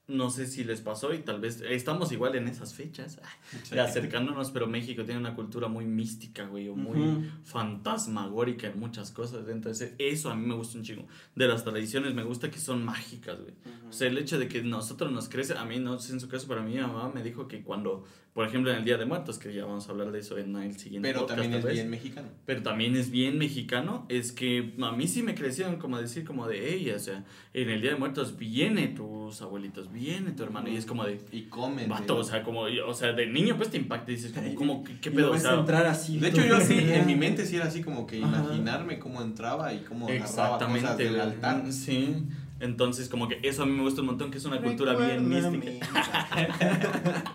[0.08, 3.20] no sé si les pasó y tal vez estamos igual en esas fechas,
[3.64, 3.78] Sí.
[3.78, 9.48] acercándonos, pero México tiene una cultura muy mística, güey, o muy fantasmagórica en muchas cosas.
[9.48, 11.06] Entonces, eso a mí me gusta un chingo.
[11.34, 13.52] De las tradiciones me gusta que son mágicas, güey.
[13.88, 16.28] O sea, el hecho de que nosotros nos crece, a mí no sé en su
[16.28, 19.04] caso, para mí mi mamá me dijo que cuando, por ejemplo, en el Día de
[19.06, 21.72] Muertos, que ya vamos a hablar de eso en el siguiente Pero podcast, también es
[21.72, 22.28] bien mexicano.
[22.46, 26.46] pero también es bien mexicano, es que a mí sí me crecieron como decir como
[26.46, 30.68] de ella, o sea, en el Día de Muertos viene tus abuelitos, viene tu hermano,
[30.68, 31.88] y es como de, Y comen.
[31.88, 34.84] vato, o sea, como, o sea, de niño pues te impacta y dices, como, como,
[34.84, 35.32] ¿qué, qué pedo?
[35.32, 36.18] O sea, entrar así.
[36.18, 38.38] De hecho, yo todo sí, en mi mente sí era así como que Ajá.
[38.44, 41.72] imaginarme cómo entraba y cómo agarraba cosas Exactamente, del altar.
[41.72, 42.24] Sí,
[42.60, 45.28] entonces como que eso a mí me gusta un montón, que es una cultura bien
[45.28, 45.68] mística.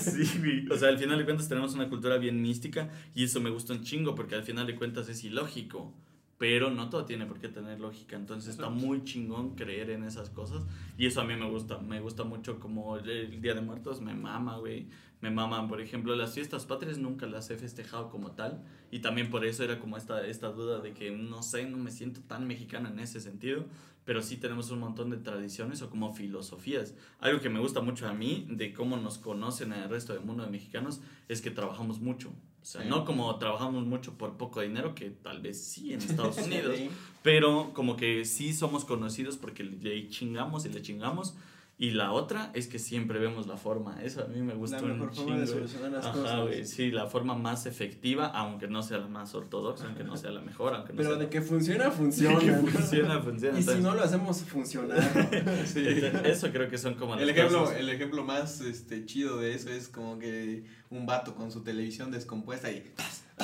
[0.00, 0.66] Sí.
[0.70, 3.72] O sea, al final de cuentas tenemos una cultura bien mística y eso me gusta
[3.74, 5.92] un chingo porque al final de cuentas es ilógico.
[6.42, 8.16] Pero no todo tiene por qué tener lógica.
[8.16, 10.64] Entonces está muy chingón creer en esas cosas.
[10.98, 11.78] Y eso a mí me gusta.
[11.78, 14.00] Me gusta mucho como el Día de Muertos.
[14.00, 14.88] Me mama, güey.
[15.20, 18.64] Me maman, por ejemplo, las fiestas patrias nunca las he festejado como tal.
[18.90, 21.92] Y también por eso era como esta, esta duda de que no sé, no me
[21.92, 23.66] siento tan mexicano en ese sentido.
[24.04, 26.96] Pero sí tenemos un montón de tradiciones o como filosofías.
[27.20, 30.24] Algo que me gusta mucho a mí de cómo nos conocen en el resto del
[30.24, 32.32] mundo de mexicanos es que trabajamos mucho.
[32.62, 32.88] O sea, Sí.
[32.88, 36.88] no como trabajamos mucho por poco dinero, que tal vez sí en Estados Unidos, Sí.
[37.22, 41.34] pero como que sí somos conocidos porque le chingamos y le chingamos.
[41.82, 44.00] Y la otra es que siempre vemos la forma.
[44.04, 45.24] Eso a mí me gusta La un mejor chingo.
[45.30, 46.12] forma de solucionar las Ajá,
[46.44, 46.68] cosas.
[46.68, 50.42] sí, la forma más efectiva, aunque no sea la más ortodoxa, aunque no sea la
[50.42, 52.38] mejor, aunque no Pero sea de la- que funciona, funciona.
[52.38, 52.66] que ¿no?
[52.68, 53.58] funciona, funciona.
[53.58, 55.00] Y si no lo hacemos funcionar.
[55.66, 55.84] Sí.
[56.24, 57.76] Eso creo que son como El las ejemplo, cosas.
[57.78, 62.12] el ejemplo más este, chido de eso es como que un vato con su televisión
[62.12, 62.92] descompuesta y,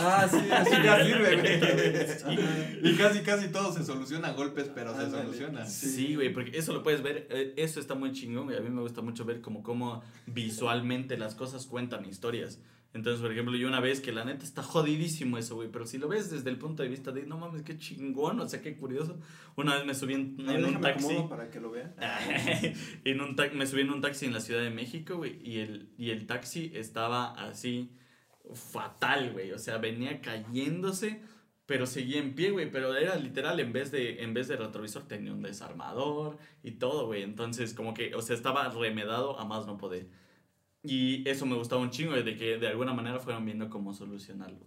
[0.00, 2.24] Ah, sí, así ya sirve, Sí.
[2.24, 2.92] güey.
[2.92, 5.24] Y casi, casi todo se soluciona a golpes, pero se Ándale.
[5.24, 5.66] soluciona.
[5.66, 8.56] Sí, güey, porque eso lo puedes ver, eh, eso está muy chingón, güey.
[8.56, 12.60] A mí me gusta mucho ver como cómo visualmente las cosas cuentan historias.
[12.94, 15.98] Entonces, por ejemplo, yo una vez que la neta está jodidísimo eso, güey, pero si
[15.98, 18.76] lo ves desde el punto de vista de, no mames, qué chingón, o sea, qué
[18.76, 19.18] curioso.
[19.56, 21.14] Una vez me subí en, A ver, en un taxi.
[21.28, 21.92] para que lo vea.
[23.04, 25.58] en un ta- me subí en un taxi en la Ciudad de México, güey, y
[25.58, 27.90] el, y el taxi estaba así
[28.54, 29.52] fatal, güey.
[29.52, 31.22] O sea, venía cayéndose,
[31.66, 32.70] pero seguía en pie, güey.
[32.70, 37.06] Pero era literal, en vez de, en vez de retrovisor tenía un desarmador y todo,
[37.06, 37.22] güey.
[37.22, 40.08] Entonces, como que, o sea, estaba remedado a más no poder.
[40.82, 44.66] Y eso me gustaba un chingo, de que de alguna manera fueron viendo cómo solucionarlo.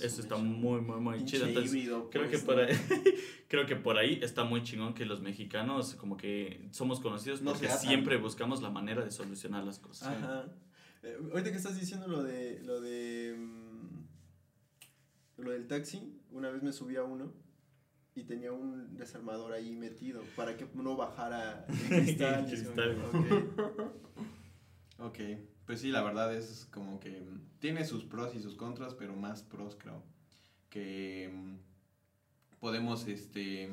[0.00, 1.46] Eso está muy, muy, muy chido.
[1.46, 2.62] Entonces, híbrido, Creo que, pues, por ¿no?
[2.62, 2.74] ahí,
[3.48, 7.52] creo que por ahí está muy chingón que los mexicanos como que somos conocidos No
[7.52, 10.08] porque siempre buscamos la manera de solucionar las cosas.
[10.08, 10.46] Ajá.
[11.04, 14.04] Eh, ahorita que estás diciendo lo de lo de mm,
[15.42, 17.32] lo del taxi, una vez me subí a uno
[18.14, 22.48] y tenía un desarmador ahí metido para que no bajara el cristal.
[22.48, 23.04] El.
[24.98, 25.18] Ok,
[25.66, 29.14] pues sí, la verdad es como que mm, tiene sus pros y sus contras, pero
[29.14, 30.02] más pros creo.
[30.70, 31.56] Que, mm,
[32.60, 33.70] podemos, este,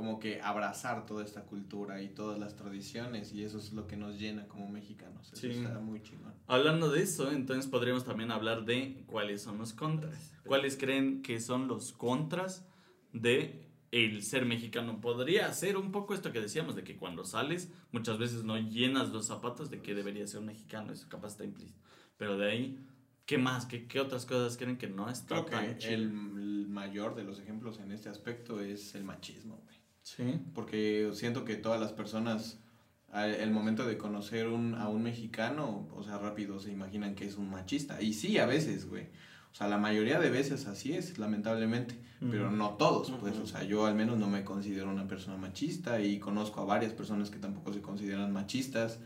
[0.00, 3.98] como que abrazar toda esta cultura y todas las tradiciones y eso es lo que
[3.98, 5.30] nos llena como mexicanos.
[5.30, 5.50] Eso Sí.
[5.50, 6.32] está muy chingón.
[6.46, 10.32] Hablando de eso, entonces podríamos también hablar de cuáles son los contras.
[10.46, 12.64] ¿Cuáles creen que son los contras
[13.12, 15.02] de el ser mexicano?
[15.02, 19.10] Podría ser un poco esto que decíamos, de que cuando sales muchas veces no llenas
[19.10, 21.78] los zapatos de que debería ser un mexicano, eso capaz está implícito.
[22.16, 22.78] Pero de ahí,
[23.26, 23.66] ¿qué más?
[23.66, 27.24] ¿Qué, qué otras cosas creen que no está Creo tan que el, el mayor de
[27.24, 29.79] los ejemplos en este aspecto es el machismo, güey.
[30.02, 30.40] Sí.
[30.54, 32.58] Porque siento que todas las personas,
[33.12, 37.26] al el momento de conocer un, a un mexicano, o sea, rápido se imaginan que
[37.26, 38.00] es un machista.
[38.02, 39.04] Y sí, a veces, güey.
[39.52, 41.96] O sea, la mayoría de veces así es, lamentablemente.
[42.30, 42.56] Pero Ujú.
[42.56, 43.34] no todos, pues.
[43.34, 43.44] Ujú.
[43.44, 46.92] O sea, yo al menos no me considero una persona machista y conozco a varias
[46.92, 49.00] personas que tampoco se consideran machistas.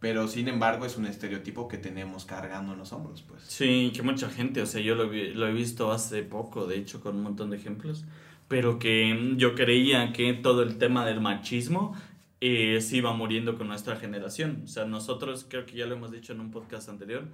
[0.00, 3.42] Pero sin embargo es un estereotipo que tenemos cargando en los hombros, pues.
[3.42, 6.76] Sí, que mucha gente, o sea, yo lo, vi- lo he visto hace poco, de
[6.78, 8.04] hecho, con un montón de ejemplos,
[8.48, 11.94] pero que mm, yo creía que todo el tema del machismo
[12.40, 14.62] eh, se iba muriendo con nuestra generación.
[14.64, 17.24] O sea, nosotros, creo que ya lo hemos dicho en un podcast anterior,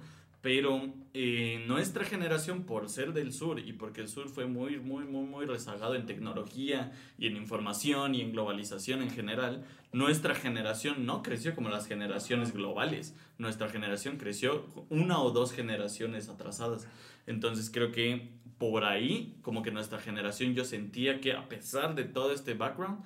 [0.45, 5.03] pero eh, nuestra generación, por ser del sur y porque el sur fue muy, muy,
[5.03, 11.07] muy, muy rezagado en tecnología y en información y en globalización en general, nuestra generación
[11.07, 13.15] no creció como las generaciones globales.
[13.39, 16.87] Nuestra generación creció una o dos generaciones atrasadas.
[17.25, 18.29] Entonces creo que
[18.59, 22.99] por ahí, como que nuestra generación, yo sentía que a pesar de todo este background,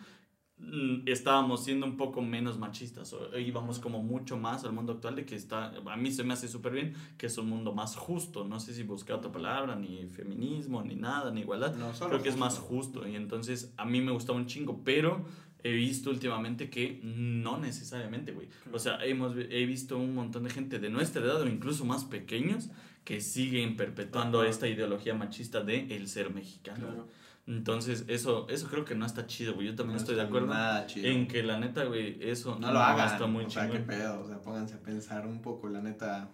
[1.06, 5.26] estábamos siendo un poco menos machistas o íbamos como mucho más al mundo actual de
[5.26, 8.46] que está a mí se me hace súper bien que es un mundo más justo
[8.46, 12.30] no sé si buscar otra palabra ni feminismo ni nada ni igualdad No, creo que
[12.30, 15.26] es más justo y entonces a mí me gusta un chingo pero
[15.64, 18.48] he visto últimamente que no necesariamente güey.
[18.72, 22.04] O sea hemos he visto un montón de gente de nuestra edad o incluso más
[22.06, 22.70] pequeños
[23.04, 24.50] que siguen perpetuando Ajá.
[24.50, 26.86] esta ideología machista de el ser mexicano.
[26.86, 27.08] Claro.
[27.50, 30.48] Entonces eso eso creo que no está chido güey yo también No estoy de acuerdo
[30.54, 31.08] Nada chido.
[31.08, 33.12] en que la neta, güey, eso no lo hagan.
[33.14, 34.22] está muy o sea, qué pedo.
[34.22, 36.30] O sea, pónganse a pensar un poco, la neta.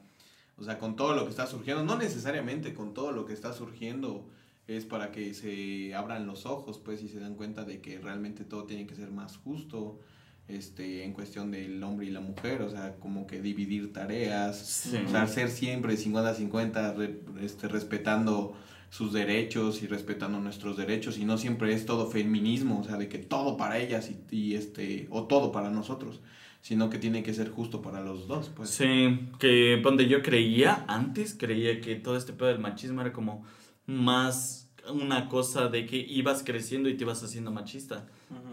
[0.58, 3.51] O sea, con todo lo que está surgiendo, no necesariamente con todo lo que está
[3.54, 4.30] surgiendo
[4.67, 8.43] es para que se abran los ojos, pues, y se dan cuenta de que realmente
[8.45, 9.99] todo tiene que ser más justo.
[10.47, 14.95] Este, en cuestión del hombre y la mujer, o sea, como que dividir tareas, Sí.
[15.06, 18.54] o sea, ser siempre 50-50, re- este, respetando
[18.89, 23.10] sus derechos y respetando nuestros derechos y no siempre es todo feminismo, o sea, de
[23.10, 26.21] que todo para ellas y, y, este o todo para nosotros,
[26.62, 28.69] sino que tiene que ser justo para los dos, pues.
[28.69, 33.45] Sí, que donde yo creía antes, creía que todo este pedo del machismo era como
[33.86, 38.06] más una cosa de que ibas creciendo y te ibas haciendo machista.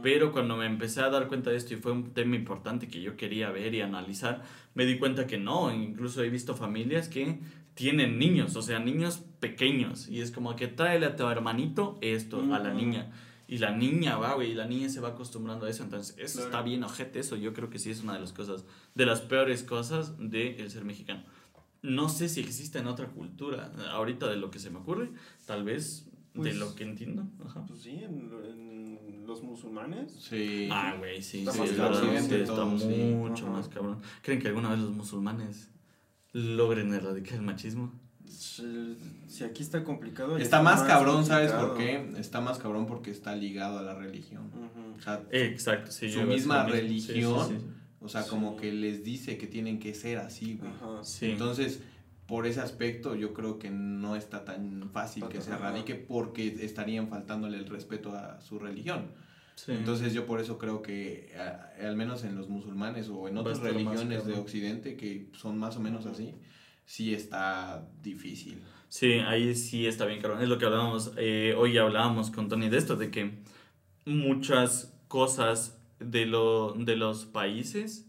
[0.03, 3.01] Pero cuando me empecé a dar cuenta de esto y fue un tema importante que
[3.01, 4.43] yo quería ver y analizar,
[4.75, 7.39] me di cuenta que no, incluso he visto familias que
[7.75, 12.41] tienen niños, o sea, niños pequeños, y es como que tráele a tu hermanito esto,
[12.55, 13.11] a la niña.
[13.49, 16.37] Y la niña va, güey, y la niña se va acostumbrando a eso, entonces eso
[16.39, 16.49] Claro.
[16.51, 19.21] está bien, ojete, eso yo creo que sí es una de las cosas, de las
[19.21, 21.23] peores cosas de el ser mexicano.
[21.83, 25.11] No sé si existe en otra cultura, ahorita de lo que se me ocurre,
[25.45, 27.25] tal vez de Pues- lo que entiendo.
[27.45, 27.67] Ajá.
[27.67, 30.13] Pues sí, en, en los musulmanes.
[30.31, 30.69] Sí.
[30.71, 32.87] Ah, güey, sí, Está sí, más cabrón, sí, sí, está todo, sí.
[32.87, 33.53] mucho Ajá.
[33.57, 33.99] más cabrón.
[34.23, 35.69] ¿Creen que alguna vez los musulmanes
[36.33, 37.93] logren erradicar el machismo?
[38.33, 40.37] Si aquí está complicado.
[40.39, 42.13] Está más cabrón, ¿sabes por qué?
[42.19, 44.47] Está más cabrón porque está ligado a la religión.
[44.49, 44.97] Ujú.
[44.99, 46.11] O sea, Exacto, sí.
[46.11, 47.49] Su misma religión.
[47.49, 47.65] sí, sí.
[48.01, 48.31] o sea, Sí.
[48.31, 50.71] como que les dice que tienen que ser así, güey.
[50.73, 51.05] Ajá.
[51.05, 51.27] Sí.
[51.31, 51.81] Entonces,
[52.27, 55.59] por ese aspecto, yo creo que no está tan fácil que se Ajá.
[55.69, 59.07] erradique porque estarían faltándole el respeto a su religión.
[59.55, 59.73] Sí.
[59.73, 63.59] Entonces, yo por eso creo que, a- al menos en los musulmanes o en otras
[63.61, 64.33] religiones de.
[64.35, 66.35] Occidente que son más o menos así,
[66.87, 68.59] sí está difícil.
[68.89, 70.43] Sí, ahí sí está bien, cabrón.
[70.43, 73.31] Es lo que hablábamos, eh, hoy hablábamos con Tony de esto, de que
[74.05, 78.07] muchas cosas de, lo, de los países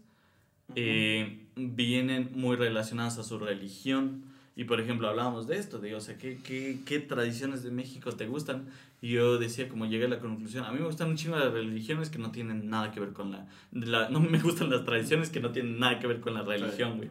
[0.76, 4.24] eh, vienen muy relacionadas a su religión.
[4.56, 8.12] Y por ejemplo, hablábamos de esto, de, o sea, ¿qué, qué, qué tradiciones de México
[8.12, 8.66] te gustan?
[9.02, 11.52] Y yo decía, como llegué a la conclusión, a mí me gustan un chingo las
[11.52, 15.30] religiones que no tienen nada que ver con la, la- No me gustan las tradiciones
[15.30, 17.08] que no tienen nada que ver con la religión, güey.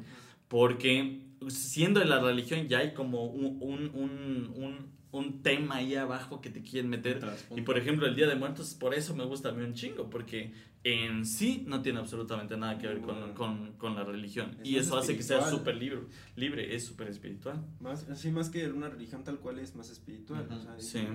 [0.47, 6.41] Porque siendo de la religión ya hay como un, un, un, un, tema ahí abajo
[6.41, 7.21] que te quieren meter.
[7.56, 10.10] Y por ejemplo, el Día de Muertos, por eso me gusta a mí un chingo,
[10.10, 10.53] porque
[10.84, 14.58] en sí no tiene absolutamente nada que ver con, con, con la religión.
[14.62, 16.01] Es y eso hace que sea súper libre,
[16.36, 17.63] libre, es súper espiritual.
[17.79, 20.45] Más, sí, más que una religión tal cual es más espiritual.
[20.45, 20.56] Ujú.
[20.56, 21.08] o sea, Sí,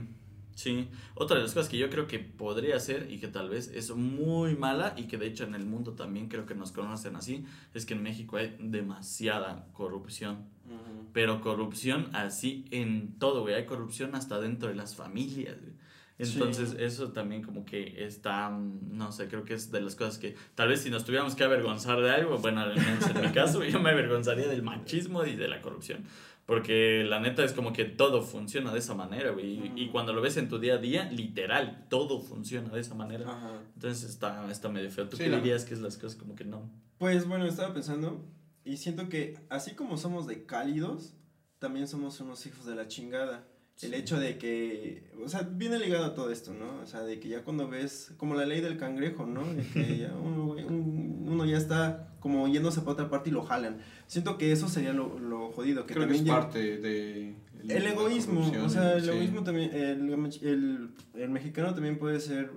[0.58, 0.88] sí.
[1.14, 3.90] Otra de las cosas que yo creo que podría ser y que tal vez es
[3.94, 7.44] muy mala y que de hecho en el mundo también creo que nos conocen así,
[7.74, 10.46] es que en México hay demasiada corrupción.
[11.14, 13.54] Pero corrupción así en todo, güey.
[13.54, 15.72] Hay corrupción hasta dentro de las familias, güey.
[16.18, 16.76] Entonces, Sí.
[16.80, 20.66] eso también como que está, no sé, creo que es de las cosas que tal
[20.68, 23.78] vez si nos tuviéramos que avergonzar de algo, bueno, al menos en mi caso, yo
[23.80, 26.04] me avergonzaría del machismo y de la corrupción.
[26.48, 29.46] Porque la neta es como que todo funciona de esa manera, güey.
[29.76, 32.94] Y, y cuando lo ves en tu día a día, literal, todo funciona de esa
[32.94, 33.60] manera.
[33.74, 35.06] Entonces está, está medio feo.
[35.10, 36.62] ¿Tú Sí, qué la- dirías que es las cosas como que no?
[36.96, 38.24] Pues bueno, estaba pensando
[38.64, 41.12] y siento que así como somos de cálidos,
[41.58, 43.46] también somos unos hijos de la chingada.
[43.82, 46.80] El hecho de que, o sea, viene ligado a todo esto, ¿no?
[46.82, 49.44] O sea, de que ya cuando ves, como la ley del cangrejo, ¿no?
[49.54, 53.42] De que ya uno, un- uno ya está como yéndose para otra parte y lo
[53.44, 53.78] jalan.
[54.08, 57.34] Siento que eso sería lo, lo jodido, que Creo que es también ya- parte de...
[57.68, 59.10] el egoísmo, o sea, el sí.
[59.10, 60.12] egoísmo también, el,
[60.42, 62.50] el, el mexicano también puede ser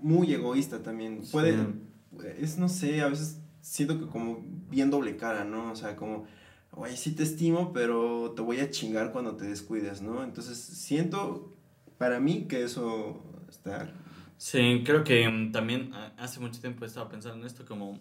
[0.00, 1.22] muy egoísta también.
[1.32, 1.56] Puede,
[2.38, 5.72] es, no sé, a veces siento que como bien doble cara, ¿no?
[5.72, 6.24] O sea, como,
[6.72, 10.24] güey, sí te estimo, pero te voy a chingar cuando te descuides, ¿no?
[10.24, 11.56] Entonces siento,
[11.98, 13.92] para mí, que eso está...
[14.36, 18.00] Sí, creo que mm, también hace mucho tiempo estaba pensando en esto como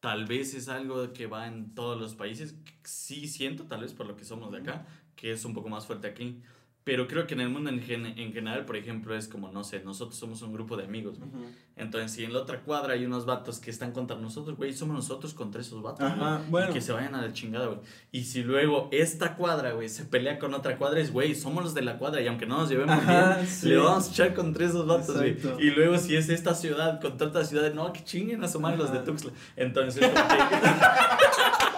[0.00, 2.54] tal vez es algo que va en todos los países.
[2.84, 4.86] Sí siento, tal vez por lo que somos de acá,
[5.16, 6.42] que es un poco más fuerte aquí.
[6.88, 9.62] Pero creo que en el mundo en, gen- en general, por ejemplo, es como, no
[9.62, 11.18] sé, nosotros somos un grupo de amigos.
[11.18, 11.30] güey.
[11.76, 14.96] Entonces, si en la otra cuadra hay unos vatos que están contra nosotros, güey, somos
[14.96, 16.00] nosotros contra esos vatos.
[16.00, 16.50] Ajá, güey.
[16.50, 16.70] bueno.
[16.70, 17.78] Y que se vayan a la chingada, güey.
[18.10, 21.74] Y si luego esta cuadra, güey, se pelea con otra cuadra, es, güey, somos los
[21.74, 23.68] de la cuadra y aunque no nos llevemos Ajá, bien, sí.
[23.68, 25.36] le vamos a echar contra esos vatos, güey.
[25.58, 28.78] Y luego si es esta ciudad contra otra ciudad, no, que chinguen a su madre
[28.78, 29.00] los de.
[29.00, 29.32] Tuxtla.
[29.56, 31.77] Entonces, como que-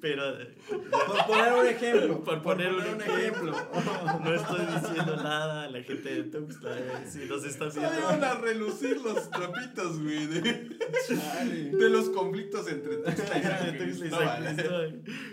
[0.00, 0.38] Pero,
[0.68, 2.24] Por poner un ejemplo.
[2.24, 3.52] Por poner un ejemplo.
[4.24, 7.10] no estoy diciendo nada a la gente de Tuxtla, güey.
[7.10, 7.88] Si nos está viendo.
[7.88, 13.78] Salieron a relucir los trapitos, güey, de, los conflictos entre Tuxtla y San
[14.56, 14.92] Tuxtla.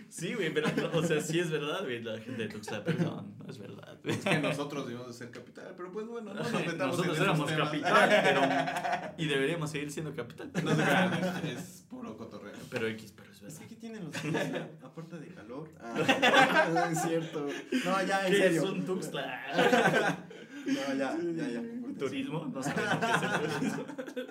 [0.10, 3.50] Sí, güey, pero, o sea, sí es verdad, güey, la gente de Tuxtla, perdón, no
[3.50, 4.00] es verdad.
[4.04, 7.24] Es que nosotros debimos de ser capital, pero pues bueno, no nos metamos Nosotros en
[7.24, 7.70] éramos temas.
[7.70, 8.42] capital, pero,
[9.18, 10.52] y deberíamos seguir siendo capital.
[10.64, 12.54] No crean, es, es puro cotorreo.
[12.70, 13.14] Pero X,
[13.48, 13.60] Es verdad.
[13.60, 14.70] que, ¿qué tienen los Tuxtla?
[14.84, 15.70] Aparte de calor.
[15.82, 17.48] Ah, es cierto.
[17.86, 18.64] No, ya, en ¿Qué serio.
[18.64, 20.18] es un Tuxtla?
[20.66, 21.62] No, ya, ya, ya.
[22.00, 22.46] ¿Turismo?
[22.52, 23.86] No sabemos qué es el turismo.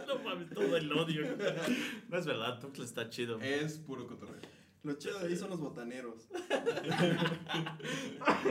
[0.08, 1.26] No mames, todo el odio.
[2.08, 3.40] No es verdad, Tuxtla está chido.
[3.40, 4.40] Es puro cotorreo.
[4.82, 6.28] Lo chido de ahí son los botaneros.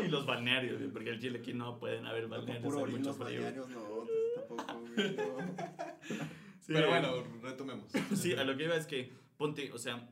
[0.03, 3.25] Y los balnearios, porque al Chile aquí no pueden haber balnearios, Puro orín, los frío.
[3.41, 4.87] balnearios, no, tampoco, no.
[6.61, 6.71] Sí.
[6.73, 7.91] Pero bueno, retomemos.
[8.15, 10.09] Sí, a lo que iba es que, ponte, o sea,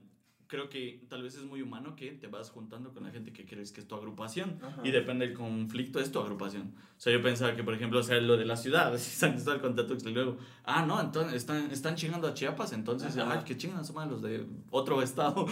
[0.51, 3.45] creo que tal vez es muy humano que te vas juntando con la gente que
[3.45, 4.81] crees que es tu agrupación Ajá.
[4.83, 6.73] y depende del conflicto es tu agrupación.
[6.97, 9.73] O sea, yo pensaba que, por ejemplo, o sea, lo de la ciudad, San Cristóbal
[9.73, 13.39] Tuxtla y luego, ah, no, entonces están, están chingando a Chiapas, entonces, Ajá.
[13.39, 15.45] ay, que chingan a los de otro estado.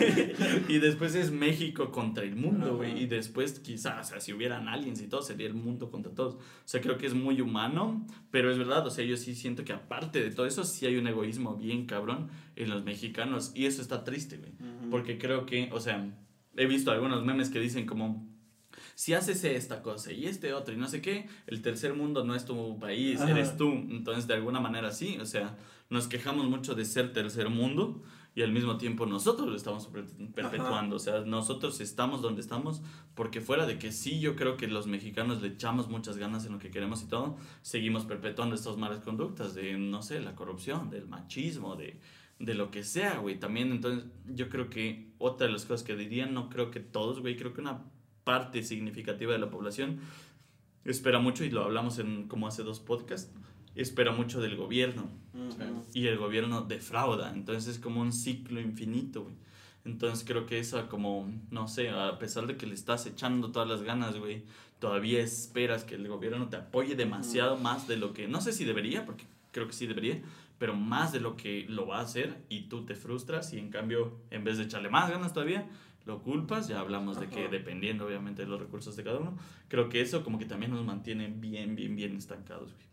[0.68, 4.68] y después es México contra el mundo, güey, y después quizás, o sea, si hubieran
[4.68, 6.36] aliens y todo, sería el mundo contra todos.
[6.36, 9.64] O sea, creo que es muy humano, pero es verdad, o sea, yo sí siento
[9.64, 12.30] que aparte de todo eso, sí hay un egoísmo bien cabrón
[12.62, 14.52] en los mexicanos y eso está triste, güey.
[14.52, 14.90] Ujú.
[14.90, 16.08] Porque creo que, o sea,
[16.56, 18.28] he visto algunos memes que dicen como,
[18.94, 22.34] si haces esta cosa y este otro y no sé qué, el tercer mundo no
[22.34, 23.30] es tu país, Ajá.
[23.30, 23.70] eres tú.
[23.72, 25.56] Entonces, de alguna manera sí, o sea,
[25.88, 30.06] nos quejamos mucho de ser tercer mundo y al mismo tiempo nosotros lo estamos per-
[30.34, 30.96] perpetuando.
[30.96, 32.80] O sea, nosotros estamos donde estamos
[33.16, 36.52] porque fuera de que sí, yo creo que los mexicanos le echamos muchas ganas en
[36.52, 40.90] lo que queremos y todo, seguimos perpetuando estas malas conductas de, no sé, la corrupción,
[40.90, 41.98] del machismo, de,
[42.40, 43.38] de lo que sea, güey.
[43.38, 47.20] También, entonces, yo creo que otra de las cosas que diría, no creo que todos,
[47.20, 47.84] güey, creo que una
[48.24, 50.00] parte significativa de la población
[50.84, 53.30] espera mucho, y lo hablamos en como hace dos podcasts,
[53.76, 55.08] espera mucho del gobierno
[55.94, 57.32] y el gobierno defrauda.
[57.32, 59.34] Entonces es como un ciclo infinito, güey.
[59.84, 63.68] Entonces creo que eso como, no sé, a pesar de que le estás echando todas
[63.68, 64.44] las ganas, güey,
[64.78, 68.64] todavía esperas que el gobierno te apoye demasiado más de lo que, no sé si
[68.64, 70.20] debería, porque creo que sí debería,
[70.60, 73.70] pero más de lo que lo va a hacer y tú te frustras y en
[73.70, 75.66] cambio, en vez de echarle más ganas todavía,
[76.04, 79.88] lo culpas, ya hablamos de que dependiendo obviamente de los recursos de cada uno, creo
[79.88, 82.86] que eso como que también nos mantiene bien, bien, bien estancados, güey.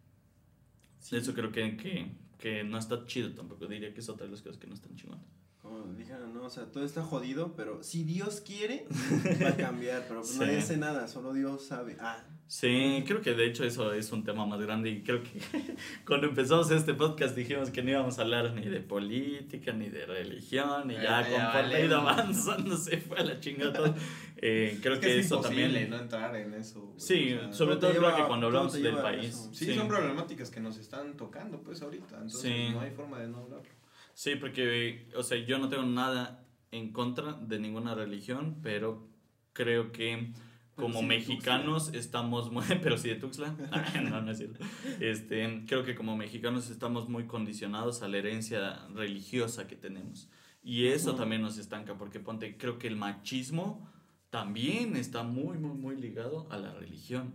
[0.99, 1.17] Sí.
[1.17, 3.65] Eso creo que, que, que no está chido tampoco.
[3.67, 5.25] Diría que es otra de las cosas que no están chingonas.
[5.61, 8.87] Como dijeron, no, o sea, todo está jodido, pero si Dios quiere,
[9.43, 10.39] va a cambiar, pero Sí.
[10.39, 11.97] nadie hace nada, solo Dios sabe.
[11.99, 15.31] Ah, Sí, creo que de hecho eso es un tema más grande y creo que
[16.05, 20.05] cuando empezamos este podcast dijimos que no íbamos a hablar ni de política ni de
[20.05, 21.93] religión y ya Ah, ya conforme vale.
[21.93, 23.93] avanzando se fue a la chingada.
[24.37, 25.89] Eh, creo Es que, es eso también...
[25.89, 26.93] no entrar en eso.
[26.95, 29.25] Sí, o sea, sobre todo te creo lleva- que cuando hablamos del lleva país.
[29.25, 29.49] eso.
[29.53, 32.69] Sí, son problemáticas que nos están tocando pues ahorita, entonces Sí.
[32.71, 33.67] no hay forma de no hablarlo.
[34.13, 39.05] Sí, porque, o sea, yo no tengo nada en contra de ninguna religión, pero
[39.53, 40.31] creo que
[40.77, 44.63] como sí mexicanos estamos muy, pero sí de Tuxtla, Ah, no, no es cierto.
[44.99, 50.29] Este, creo que como mexicanos estamos muy condicionados a la herencia religiosa que tenemos.
[50.63, 51.19] Y eso Ujú.
[51.19, 53.89] también nos estanca, porque ponte, creo que el machismo
[54.29, 57.33] también está muy, muy, muy ligado a la religión.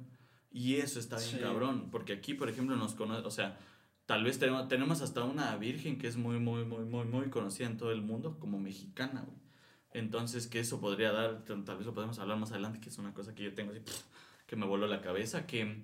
[0.51, 1.39] Y eso está bien Sí.
[1.41, 3.59] cabrón, porque aquí, por ejemplo, nos conoce, o sea,
[4.05, 7.67] tal vez tenemos, tenemos hasta una virgen que es muy, muy, muy, muy, muy conocida
[7.67, 9.39] en todo el mundo como mexicana, güey.
[9.95, 13.13] Entonces, que eso podría dar, tal vez lo podemos hablar más adelante, que es una
[13.13, 13.81] cosa que yo tengo así,
[14.47, 15.83] que me voló la cabeza, que,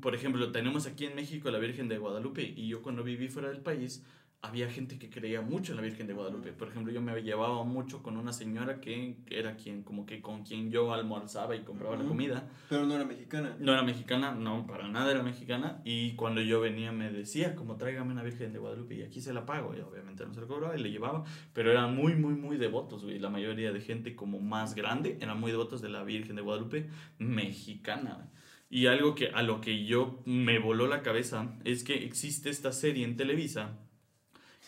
[0.00, 3.48] por ejemplo, tenemos aquí en México la Virgen de Guadalupe y yo cuando viví fuera
[3.48, 4.04] del país,
[4.40, 6.52] había gente que creía mucho en la Virgen de Guadalupe.
[6.52, 10.44] Por ejemplo, yo me llevaba mucho con una señora que era quien, como que con
[10.44, 12.48] quien yo almorzaba y compraba la comida.
[12.68, 13.56] Pero no era mexicana.
[13.58, 15.80] No era mexicana, no, para nada era mexicana.
[15.84, 19.32] Y cuando yo venía me decía, como tráigame una Virgen de Guadalupe y aquí se
[19.32, 19.74] la pago.
[19.76, 21.24] Y obviamente no se la cobraba y le llevaba.
[21.52, 23.18] Pero eran muy, muy, muy devotos, güey.
[23.18, 26.88] La mayoría de gente como más grande eran muy devotos de la Virgen de Guadalupe
[27.18, 28.38] mexicana, güey.
[28.70, 32.72] Y algo que a lo que yo me voló la cabeza es que existe esta
[32.72, 33.78] serie en Televisa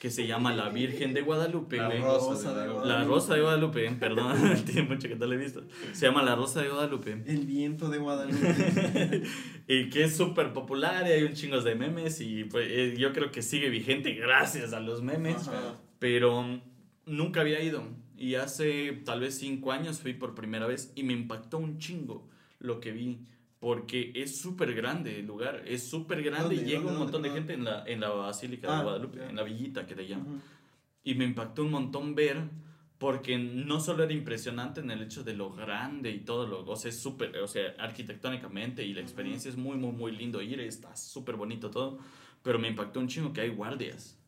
[0.00, 1.90] que se llama La Virgen de Guadalupe, La.
[1.90, 2.88] Rosa de Guadalupe.
[2.88, 4.34] La Rosa de Guadalupe, perdón,
[4.64, 5.62] tiene mucho que la he visto.
[5.92, 7.22] Se llama La Rosa de Guadalupe.
[7.26, 9.22] El viento de Guadalupe.
[9.68, 13.12] y que es súper popular y hay un chingo de memes y pues, eh, yo
[13.12, 15.76] creo que sigue vigente gracias a los memes, Ajá.
[15.98, 16.62] pero
[17.04, 17.84] nunca había ido
[18.16, 22.26] y hace tal vez cinco años fui por primera vez y me impactó un chingo
[22.58, 23.26] lo que vi.
[23.60, 27.52] Porque es súper grande el lugar, es súper grande y llega un montón de gente
[27.52, 29.28] en la, en la Basílica Ah, de Guadalupe, ya.
[29.28, 30.26] en la villita que le llaman.
[30.26, 30.40] Ujú.
[31.04, 32.38] Y me impactó un montón ver,
[32.96, 36.76] porque no solo era impresionante en el hecho de lo grande y todo, lo, o
[36.76, 40.58] sea, es súper, o sea, arquitectónicamente y la experiencia es muy, muy, muy lindo ir,
[40.60, 41.98] está súper bonito todo,
[42.42, 44.18] pero me impactó un chingo que hay guardias.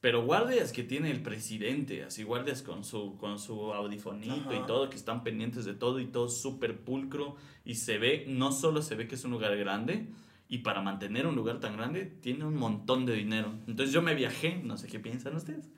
[0.00, 4.88] Pero guardias que tiene el presidente, así guardias con su, con su audifonito y todo,
[4.88, 7.36] que están pendientes de todo y todo súper pulcro.
[7.64, 10.08] Y se ve, no solo se ve que es un lugar grande,
[10.50, 13.54] y para mantener un lugar tan grande tiene un montón de dinero.
[13.68, 15.70] Entonces yo me viajé, no sé qué piensan ustedes,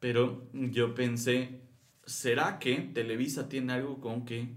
[0.00, 1.60] pero yo pensé,
[2.04, 4.48] ¿será que Televisa tiene algo con que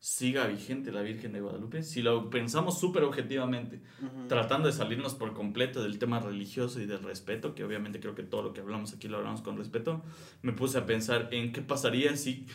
[0.00, 1.82] siga vigente la Virgen de Guadalupe?
[1.82, 3.80] Si lo pensamos súper objetivamente,
[4.28, 8.22] tratando de salirnos por completo del tema religioso y del respeto, que obviamente creo que
[8.22, 10.04] todo lo que hablamos aquí lo hablamos con respeto,
[10.42, 12.46] me puse a pensar en qué pasaría si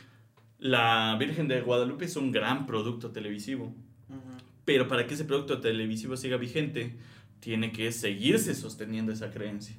[0.57, 3.75] la Virgen de Guadalupe es un gran producto televisivo.
[4.65, 6.95] Pero para que ese producto televisivo siga vigente,
[7.41, 9.75] tiene que seguirse sosteniendo esa creencia.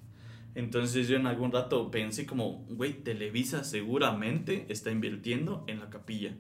[0.55, 6.37] Entonces yo en algún rato pensé como, güey, Televisa seguramente está invirtiendo en la capilla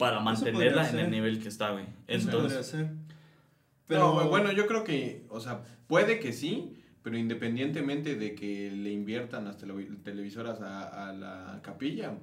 [0.00, 1.84] para mantenerla en el nivel que está, güey.
[2.08, 2.90] Entonces, ser.
[3.86, 8.90] Pero bueno, yo creo que, o sea, puede que sí, pero independientemente de que le
[8.90, 12.14] inviertan las televi- televisoras a, a la capilla,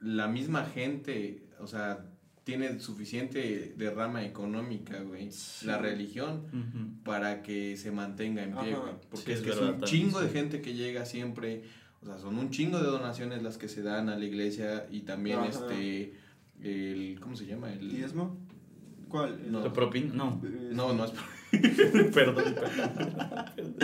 [0.00, 2.06] la misma gente, o sea,
[2.44, 5.66] tiene suficiente derrama económica, güey, Sí.
[5.66, 8.80] la religión, para que se mantenga en pie, Ajá.
[8.80, 8.92] güey.
[8.94, 11.64] Sí, Porque es es que es verdad un también, chingo de gente que llega siempre,
[12.00, 15.00] o sea, son un chingo de donaciones las que se dan a la iglesia y
[15.00, 15.48] también Ajá.
[15.50, 16.14] este,
[16.62, 17.72] el, ¿cómo se llama?
[17.72, 18.36] El, ¿Diezmo?
[19.08, 19.50] ¿Cuál?
[19.50, 19.60] No.
[19.64, 20.12] ¿La propina?
[20.14, 20.40] No.
[20.44, 21.12] Eh, No, no es
[22.12, 23.74] perdón, perdón.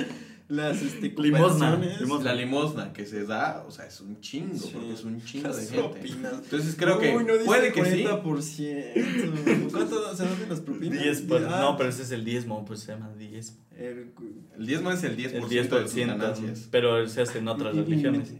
[0.48, 1.80] Las este, Limosna,
[2.22, 4.70] la limosna que se da, o sea, es un chingo, Sí.
[4.74, 5.88] porque es un chingo Las de gente.
[6.00, 6.32] propinas.
[6.34, 8.04] Entonces creo que Uy, no dice puede que sí.
[8.04, 9.70] 40%.
[9.72, 11.02] ¿Cuánto se dan las propinas?
[11.02, 13.56] 10 por- Ah, no, pero ese es el diezmo, pues se llama diezmo.
[13.78, 14.12] el-
[14.58, 16.68] El diezmo es el 10%, El de tus 10%, ganancias.
[16.70, 18.34] pero se hace en otras religiones.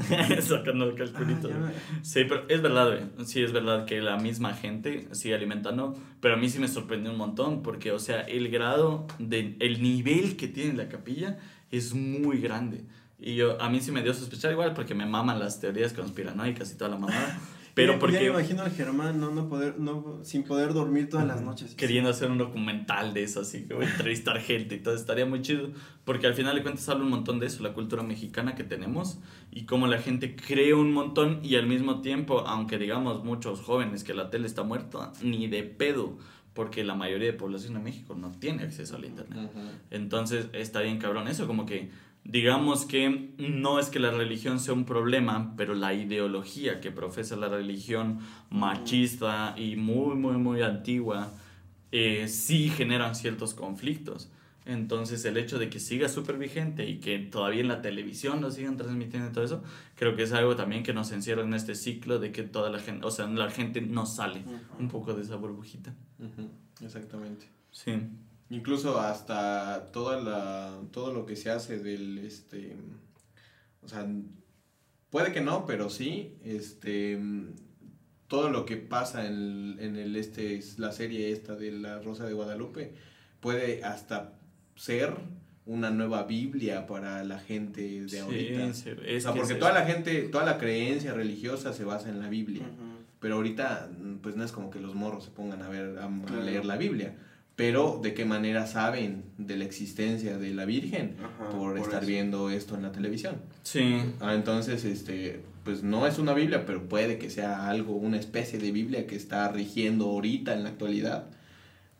[0.40, 1.48] Sacando el Ah, calculito.
[1.48, 1.72] ya.
[2.02, 3.00] Sí, pero es verdad.
[3.24, 7.10] Sí, es verdad que la misma gente sigue alimentando, pero a mí sí me sorprendió
[7.12, 11.38] un montón, porque, o sea, el grado, de, el nivel que tiene la capilla
[11.70, 12.84] es muy grande.
[13.18, 16.72] Y yo, a mí sí me dio sospechar igual, porque me maman las teorías conspiranoicas
[16.72, 17.38] y toda la mamada,
[17.80, 21.08] pero Ya- Ya porque me imagino al Germán, no, no poder, no, sin poder dormir
[21.08, 21.74] todas las noches.
[21.74, 25.26] queriendo hacer un documental de eso, así que voy a entrevistar gente y todo, estaría
[25.26, 25.70] muy chido,
[26.04, 29.18] porque al final de cuentas habla un montón de eso, la cultura mexicana que tenemos
[29.50, 34.04] y cómo la gente cree un montón y al mismo tiempo, aunque digamos muchos jóvenes
[34.04, 36.18] que la tele está muerta, ni de pedo,
[36.52, 39.50] porque la mayoría de población de México no tiene acceso al internet.
[39.54, 39.60] Ujú.
[39.90, 41.90] Entonces está bien cabrón eso, como que
[42.24, 47.36] digamos que no es que la religión sea un problema, pero la ideología que profesa
[47.36, 51.32] la religión machista y muy, muy, muy antigua,
[51.92, 54.30] eh, sí generan ciertos conflictos.
[54.66, 58.50] Entonces el hecho de que siga súper vigente y que todavía en la televisión lo
[58.50, 59.62] sigan transmitiendo y todo eso,
[59.96, 62.78] creo que es algo también que nos encierra en este ciclo de que toda la
[62.78, 64.44] gente, o sea, la gente no sale
[64.78, 65.94] un poco de esa burbujita.
[66.82, 67.46] Exactamente.
[67.70, 67.92] Sí.
[68.50, 72.76] Incluso hasta toda la, todo lo que se hace del, este,
[73.82, 74.06] o sea,
[75.08, 77.18] puede que no, pero sí, este,
[78.26, 82.00] todo lo que pasa en el, en el este, es la serie esta de la
[82.00, 82.92] Rosa de Guadalupe
[83.40, 84.34] puede hasta
[84.76, 85.14] ser
[85.66, 88.74] una nueva Biblia para la gente de Sí, ahorita.
[88.74, 89.80] sí, o sea, que porque es toda eso.
[89.80, 92.64] la gente, toda la creencia religiosa se basa en la Biblia.
[93.20, 93.90] Pero ahorita,
[94.22, 96.08] pues no es como que los morros se pongan a ver, a,
[96.42, 97.14] leer la Biblia.
[97.60, 102.02] Pero de qué manera saben de la existencia de la Virgen Ajá, por, por estar
[102.02, 102.08] eso.
[102.10, 103.36] viendo esto en la televisión.
[103.64, 108.16] Sí, Ah, entonces, este, pues no es una Biblia, pero puede que sea algo, una
[108.16, 111.26] especie de Biblia que está rigiendo ahorita en la actualidad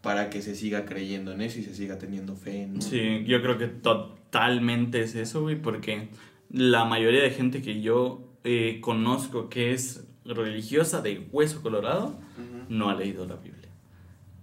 [0.00, 3.42] para que se siga creyendo en eso y se siga teniendo fe en Sí, yo
[3.42, 6.08] creo que totalmente es eso, güey, porque
[6.50, 12.64] la mayoría de gente que yo eh, conozco que es religiosa de hueso colorado Ujú.
[12.70, 13.59] no ha leído la Biblia.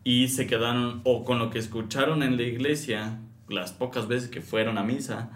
[0.07, 4.41] Y se quedaron o con lo que escucharon en la iglesia las pocas veces que
[4.41, 5.31] fueron a misa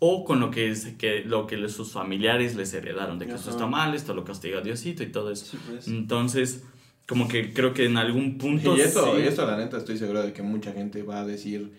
[0.00, 3.50] o con lo que, se- que, lo que sus familiares les heredaron, de que esto
[3.50, 3.56] Ajá.
[3.58, 5.46] está mal, esto lo castiga Diosito y todo eso.
[5.46, 5.86] Sí, pues.
[5.88, 6.64] Entonces,
[7.06, 8.76] como que creo que en algún punto...
[8.76, 11.24] Y esto, sí- y esto, la neta, estoy seguro de que mucha gente va a
[11.26, 11.72] decir,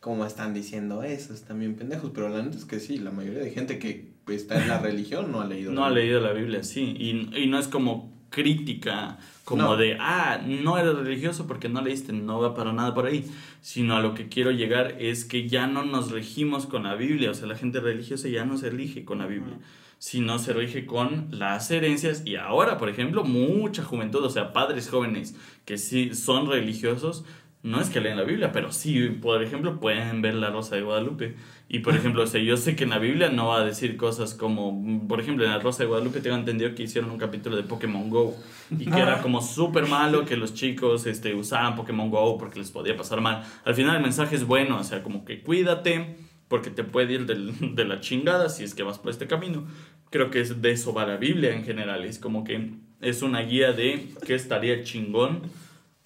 [0.00, 1.32] ¿cómo están diciendo eso?
[1.32, 2.10] Están bien pendejos.
[2.12, 5.30] Pero la neta es que sí, la mayoría de gente que está en la religión
[5.32, 5.70] no ha leído.
[5.72, 6.82] No la ha leído la Biblia, sí.
[6.98, 7.10] Y,
[7.42, 9.76] y no es como crítica, como No.
[9.76, 13.24] de, ah, no eres religioso porque no leíste, no va para nada por ahí.
[13.60, 17.30] Sino a lo que quiero llegar es que ya no nos regimos con la Biblia.
[17.30, 19.58] O sea, la gente religiosa ya no se rige con la Biblia.
[19.98, 22.22] Sino se rige con las herencias.
[22.26, 27.24] Y ahora, por ejemplo, mucha juventud, o sea, padres jóvenes que sí son religiosos,
[27.62, 30.82] no es que leen la Biblia, pero sí, por ejemplo, pueden ver la Rosa de
[30.82, 31.36] Guadalupe.
[31.68, 33.96] Y por ejemplo, o sea, yo sé que en la Biblia no va a decir
[33.96, 37.56] cosas como, por ejemplo, en la Rosa de Guadalupe tengo entendido que hicieron un capítulo
[37.56, 38.36] de Pokémon Go
[38.70, 42.70] y que era como súper malo que los chicos este, usaran Pokémon Go porque les
[42.72, 43.44] podía pasar mal.
[43.64, 46.16] Al final el mensaje es bueno, o sea, como que cuídate
[46.48, 49.64] porque te puede ir del- de la chingada si es que vas por este camino.
[50.10, 53.40] Creo que es de eso va la Biblia en general, es como que es una
[53.40, 55.42] guía de qué estaría chingón,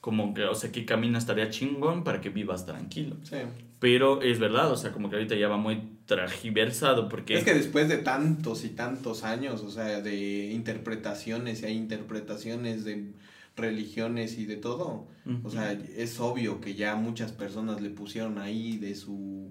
[0.07, 3.17] como que, o sea, qué camino estaría chingón para que vivas tranquilo.
[3.25, 3.39] Sí.
[3.81, 7.37] Pero es verdad, o sea, como que ahorita ya va muy tragiversado porque...
[7.37, 12.85] Es que después de tantos y tantos años, o sea, de interpretaciones y hay interpretaciones
[12.85, 13.15] de
[13.57, 15.09] religiones y de todo,
[15.43, 19.51] o sea, es obvio que ya muchas personas le pusieron ahí de su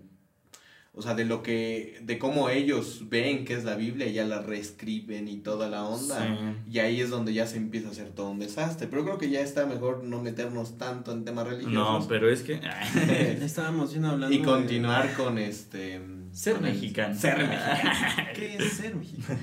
[0.97, 4.41] o sea, de lo que de cómo ellos ven que es la Biblia, ya la
[4.41, 6.19] reescriben y toda la onda.
[6.65, 6.71] Sí.
[6.71, 9.29] Y ahí es donde ya se empieza a hacer todo un desastre, pero creo que
[9.29, 11.73] ya está mejor no meternos tanto en temas religiosos.
[11.73, 12.59] No, pero es que...
[13.41, 14.33] Estábamos bien hablando.
[14.33, 15.99] y de- continuar con este
[16.31, 17.15] Ser el- mexicano.
[17.15, 18.29] Ser mexicano.
[18.35, 19.39] ¿Qué es ser mexicano?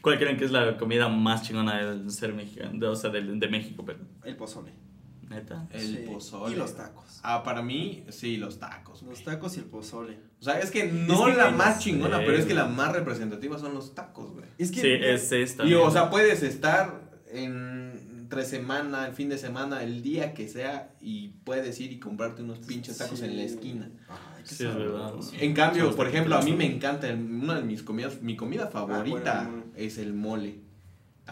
[0.00, 2.72] ¿Cuál creen que es la comida más chingona de ser mexicano?
[2.78, 4.00] De- o sea, de, de México, pero...
[4.24, 4.72] El pozole.
[5.34, 5.66] ¿Neta?
[5.70, 6.54] El Sí, pozole.
[6.54, 7.20] Y los tacos.
[7.22, 9.00] Ah, para mí, sí, los tacos.
[9.02, 9.14] güey.
[9.14, 10.18] Los tacos y el pozole.
[10.40, 12.24] O sea, es que no que, la más chingona, sé.
[12.26, 14.46] pero es que la más representativa son los tacos, güey.
[14.58, 14.80] Es que.
[14.80, 15.64] Sí, es esta.
[15.64, 17.82] Y, o sea, puedes estar en
[18.32, 22.42] entre semana, el fin de semana, el día que sea, y puedes ir y comprarte
[22.42, 23.26] unos pinches tacos Sí.
[23.26, 23.90] en la esquina.
[24.08, 25.12] Ay, qué Sí, es verdad.
[25.38, 28.68] En cambio, Sí, por ejemplo, a mí me encanta, una de mis comidas, mi comida
[28.68, 30.60] favorita Ah, bueno, es el mole.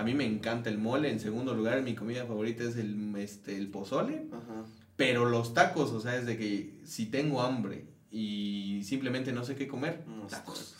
[0.01, 1.11] A mí me encanta el mole.
[1.11, 4.25] En segundo lugar, mi comida favorita es el, este, el pozole.
[4.33, 4.65] Ajá.
[4.97, 9.57] Pero los tacos, o sea, es de que si tengo hambre y simplemente no sé
[9.57, 10.77] qué comer, Unos tacos.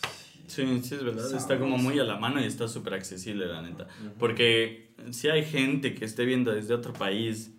[0.47, 1.35] Sí, sí, es verdad.
[1.37, 3.89] Está como muy a la mano y está súper accesible, la neta.
[4.19, 7.53] Porque si hay gente que esté viendo desde otro país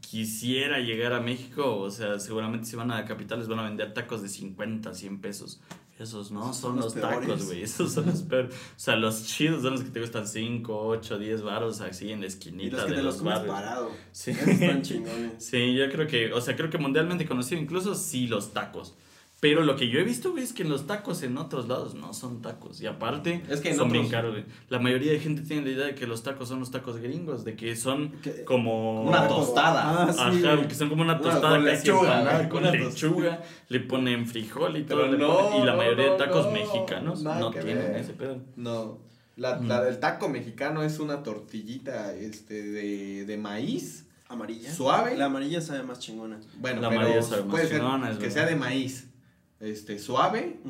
[0.00, 3.62] quisiera llegar a México, o sea, seguramente si van a la capital les van a
[3.62, 5.60] vender tacos de 50, 100 pesos.
[5.98, 7.62] Esos no son son los los tacos, güey.
[7.62, 8.54] Esos son los peores.
[8.54, 12.20] O sea, los chidos son los que te gustan 5, 8, 10 baros así en
[12.20, 13.90] la Y esquinita los que de te los los comes parado.
[14.12, 14.30] Sí.
[14.30, 15.44] Esos están chingones.
[15.44, 18.94] Sí, yo creo que, o sea, creo que mundialmente conocido incluso sí los tacos.
[19.40, 22.12] Pero lo que yo he visto, güey, es que los tacos en otros lados no
[22.12, 22.80] son tacos.
[22.80, 24.44] Y aparte, Es que en son bien otros- caros, güey.
[24.68, 27.44] La mayoría de gente tiene la idea de que los tacos son los tacos gringos,
[27.44, 29.02] de que son Que- como...
[29.04, 30.08] Una tostada.
[30.08, 30.18] Ah, sí.
[30.44, 30.66] Ajá, güey.
[30.66, 34.76] que son como una tostada con casi lechuga, empanada, con una lechuga, le ponen frijol
[34.76, 35.06] y todo.
[35.06, 37.96] No, ponen- y la mayoría no, de tacos no, mexicanos no tienen ver.
[37.96, 38.38] ese pedo.
[38.56, 38.98] No.
[39.36, 44.74] La, la del taco mexicano es una tortillita este, de, de maíz Amarilla.
[44.74, 45.16] suave.
[45.16, 46.40] La amarilla sabe más chingona.
[46.58, 48.34] bueno, La pero amarilla sabe más puede ser chingona, es que verdad.
[48.34, 49.07] sea de maíz.
[49.60, 50.60] Este, suave,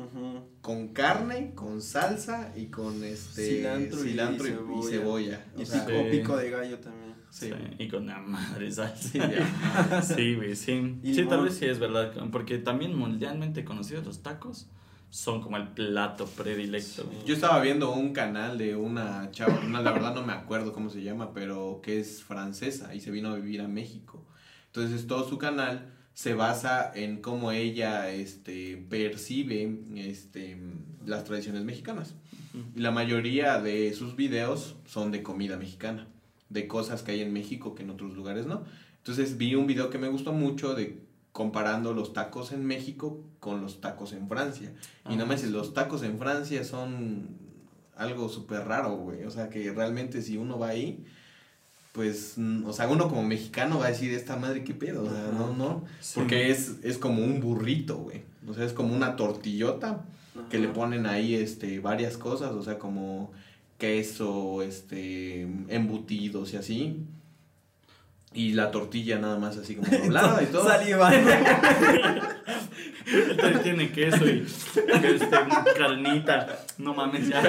[0.61, 4.89] con carne, con salsa y con este Cilantro y cilantro y, y cebolla.
[4.89, 5.45] cebolla.
[5.57, 6.17] Y O sea, pico, sí.
[6.17, 7.13] pico de gallo también.
[7.29, 7.49] sí.
[7.49, 10.01] Sí, Y con la madre salsa.
[10.01, 10.99] Sí, güey, sí.
[11.03, 14.69] Sí, tal vez sí es verdad, porque también mundialmente conocidos los tacos
[15.11, 17.07] son como el plato predilecto.
[17.27, 21.03] Yo estaba viendo un canal de una chava, la verdad no me acuerdo cómo se
[21.03, 24.25] llama, pero que es francesa y se vino a vivir a México.
[24.67, 30.57] Entonces todo su canal se basa en cómo ella este, percibe este,
[31.05, 32.13] las tradiciones mexicanas.
[32.75, 36.09] Y la mayoría de sus videos son de comida mexicana.
[36.49, 38.65] de cosas que hay en México que en otros lugares no.
[38.97, 41.01] Entonces vi un video que me gustó mucho de
[41.31, 44.73] comparando los tacos en México con los tacos en Francia.
[45.09, 47.29] Y no me dices, los tacos en Francia son
[47.95, 49.23] algo súper raro, güey.
[49.23, 51.05] O sea, que realmente si uno va ahí,
[51.91, 55.03] pues, mm, o sea, uno como mexicano va a decir, esta madre, ¿qué pedo?
[55.03, 55.85] O sea, no, no.
[56.15, 58.23] Porque es, es como un burrito, güey.
[58.47, 60.05] O sea, es como una tortillota
[60.49, 63.31] que le ponen ahí, este, varias cosas, o sea, como
[63.77, 66.97] queso, este, embutidos y así.
[68.33, 70.67] Y la tortilla nada más así como doblada y todo.
[70.67, 71.29] Salivando.
[73.63, 74.45] tiene queso y
[75.03, 75.29] este,
[75.77, 76.65] carnita.
[76.77, 77.41] No mames, ya.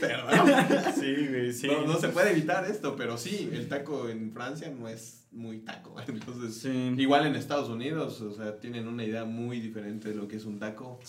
[0.00, 0.48] Perdón.
[0.94, 1.66] Sí, güey, sí.
[1.66, 5.58] No, no se puede evitar esto, pero sí, el taco en Francia no es muy
[5.58, 5.96] taco.
[6.06, 6.94] Entonces, Sí.
[6.96, 10.44] igual en Estados Unidos, o sea, tienen una idea muy diferente de lo que es
[10.44, 11.00] un taco,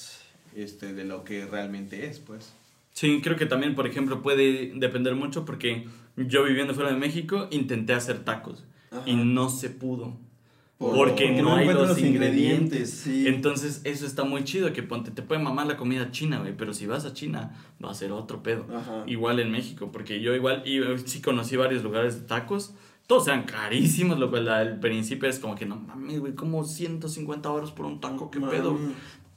[0.56, 2.52] este, de lo que realmente es, pues.
[2.94, 5.86] Sí, creo que también, por ejemplo, puede depender mucho porque
[6.28, 8.64] yo viviendo fuera de México intenté hacer tacos
[9.06, 10.18] y no se pudo.
[10.78, 12.90] Por- Porque no hay los ingredientes.
[12.92, 13.28] sí.
[13.28, 16.74] Entonces, eso está muy chido, que ponte, te puede mamar la comida china, güey, pero
[16.74, 17.52] si vas a China,
[17.84, 18.66] va a ser otro pedo.
[18.74, 19.04] Ajá.
[19.06, 22.74] Igual en México, porque yo igual, y eh, sí conocí varios lugares de tacos,
[23.08, 27.50] todos eran carísimos, lo cual al principio es como que no mames, güey, como 150
[27.50, 28.80] euros por un taco, qué pedo.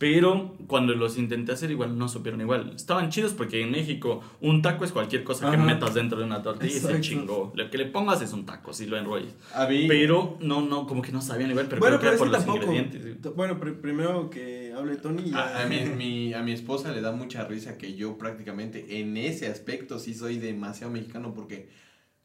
[0.02, 2.72] Pero cuando los intenté hacer igual no supieron igual.
[2.74, 6.42] Estaban chidos porque en México un taco es cualquier cosa que metas dentro de una
[6.42, 6.96] tortilla y Exacto.
[6.96, 7.52] se chingó.
[7.54, 9.32] Lo que le pongas es un taco, si lo enrollas.
[9.54, 12.32] A mí, Pero no, no, como que no sabían igual, pero bueno, creo pero que
[12.32, 12.72] es era por los tampoco.
[12.74, 13.34] ingredientes.
[13.36, 15.22] Bueno, pr- primero que hable Tony.
[15.26, 15.62] y ya.
[15.62, 20.00] a, mi- a mi esposa le da mucha risa que yo prácticamente en ese aspecto
[20.00, 21.68] sí soy demasiado mexicano porque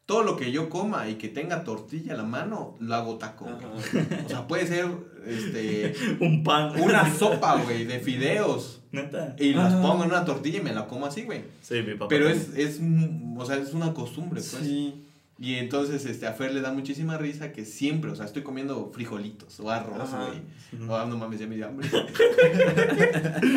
[0.07, 3.45] todo lo que yo coma y que tenga tortilla a la mano, lo hago taco.
[3.45, 4.25] güey.
[4.25, 4.87] O sea, puede ser
[5.27, 6.79] este, Un pan.
[6.81, 8.81] una sopa, güey, de fideos.
[8.91, 9.35] Neta.
[9.37, 9.81] Y las Ah.
[9.81, 11.43] pongo en una tortilla y me la como así, güey.
[11.61, 12.07] Sí, mi papá.
[12.07, 14.57] Pero es, es, un- o sea, es una costumbre, pues.
[14.63, 15.03] Sí.
[15.39, 18.89] Y entonces, este, a Fer le da muchísima risa que siempre, o sea, estoy comiendo
[18.91, 20.89] frijolitos o arroz, güey.
[20.89, 21.87] Oh, no mames, ya me dio hambre.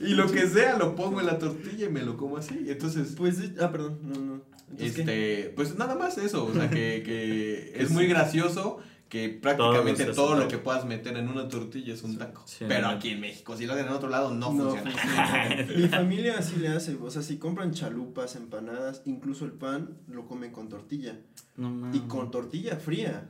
[0.00, 2.66] y lo que sea, lo pongo en la tortilla y me lo como así.
[2.68, 4.40] Entonces, Pues, ah, perdón, no, no.
[4.72, 5.00] Entonces, ¿qué?
[5.02, 10.36] este, pues nada más eso, o sea, que, que es muy gracioso que prácticamente Todo
[10.36, 12.42] lo que puedas meter en una tortilla es un taco.
[12.46, 14.90] Sí, Pero aquí en México, si lo hacen en otro lado, no, No funciona.
[14.90, 15.66] funciona.
[15.76, 20.26] Mi familia así le hace, o sea, si compran chalupas, empanadas, incluso el pan lo
[20.26, 21.18] comen con tortilla.
[21.58, 21.96] No mames.
[21.96, 23.28] Y con tortilla fría.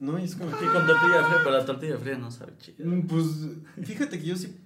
[0.00, 0.18] ¿No?
[0.18, 2.86] Y es como Sí, con tortilla fría, pero la tortilla fría no sabe chido.
[2.88, 3.24] Mm, Pues
[3.84, 4.56] fíjate que yo sí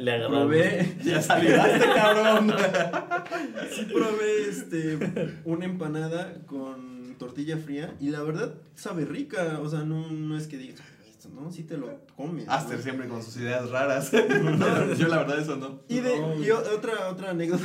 [0.00, 0.30] Le agarró.
[0.40, 2.52] probé, ya salidaste, cabrón.
[3.74, 4.98] sí probé este,
[5.44, 10.46] una empanada con tortilla fría y la verdad sabe rica, o sea, no, no es
[10.46, 12.46] que digas, "Ay, esto, no, sí te lo comes.
[12.48, 12.82] Aster ¿no?
[12.82, 14.10] siempre con sus ideas raras.
[14.98, 15.80] yo la verdad eso no.
[15.88, 16.34] Y, de, No.
[16.42, 17.64] y o- otra, otra anécdota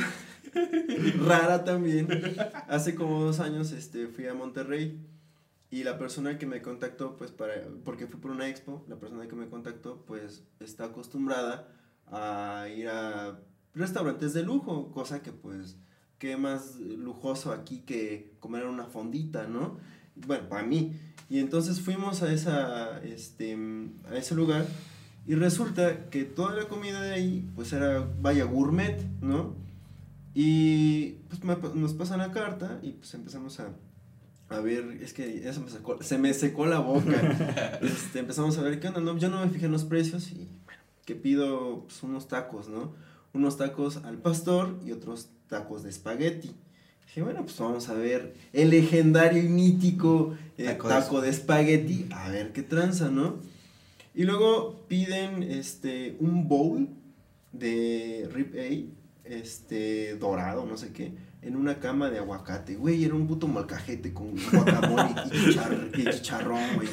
[1.26, 2.08] rara también.
[2.68, 5.00] Hace como dos años este, fui a Monterrey
[5.70, 7.54] y la persona que me contactó, pues para,
[7.84, 11.68] porque fui por una expo, la persona que me contactó, pues está acostumbrada
[12.10, 13.38] a ir a
[13.74, 15.76] restaurantes de lujo, cosa que pues,
[16.18, 19.78] qué más lujoso aquí que comer en una fondita, ¿no?
[20.14, 20.94] Bueno, para mí.
[21.30, 23.56] Y entonces fuimos a, esa, este,
[24.10, 24.66] a ese lugar
[25.26, 29.54] y resulta que toda la comida de ahí, pues era, vaya, gourmet, ¿no?
[30.34, 33.68] Y pues me- nos pasan la carta y pues empezamos a,
[34.48, 37.78] a ver, es que se me, secó, se me secó la boca.
[37.82, 39.16] este, empezamos a ver qué onda, ¿no?
[39.18, 40.48] Yo no me fijé en los precios y,
[41.04, 42.92] que pido pues, unos tacos, ¿no?
[43.32, 46.50] Unos tacos al pastor y otros tacos de espagueti.
[47.06, 51.32] Dije, bueno, pues vamos a ver el legendario y mítico eh, Taco taco, de de
[51.34, 53.36] espagueti, a ver qué tranza, ¿no?
[54.14, 56.88] Y luego piden este un bowl
[57.52, 58.88] de rib eye,
[59.24, 62.76] este dorado, no sé qué, en una cama de aguacate.
[62.76, 66.88] Güey, era un puto molcajete con guacamole y, chicharr- y chicharrón, güey.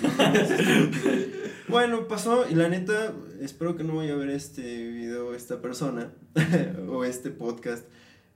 [1.68, 6.11] bueno, pasó y la neta, espero que no vaya a ver este video esta persona
[6.89, 7.85] o este podcast.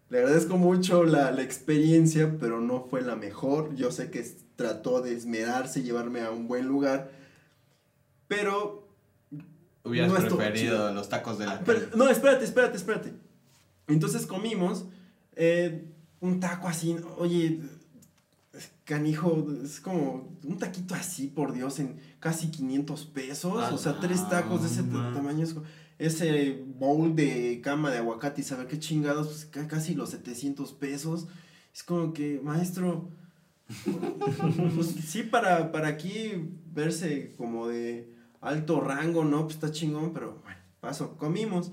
[0.10, 3.76] Le agradezco mucho la, la experiencia, pero no fue la mejor.
[3.76, 4.24] Yo sé que
[4.56, 7.12] trató de esmerarse y llevarme a un buen lugar.
[8.28, 8.88] Pero.
[9.86, 11.92] Hubieras No preferido los tacos de la pero- calle.
[11.96, 13.14] no, espérate, espérate, espérate.
[13.88, 14.86] Entonces comimos
[15.36, 15.90] eh,
[16.22, 16.96] un taco así.
[17.18, 17.60] Oye,
[18.86, 23.72] canijo, es como un taquito así, por Dios, en casi 500 pesos.
[23.72, 25.14] o sea, tres tacos de ese Ah, man.
[25.14, 25.44] tamaño.
[25.44, 25.56] es
[26.00, 30.74] ese bowl de cama de aguacate y saber qué chingados, pues ca- casi los 700
[30.74, 31.28] pesos.
[31.74, 33.10] Es como que, maestro,
[34.76, 36.32] pues sí, para, para aquí
[36.74, 39.44] verse como de alto rango, ¿no?
[39.44, 41.72] Pues está chingón, pero bueno, paso, comimos.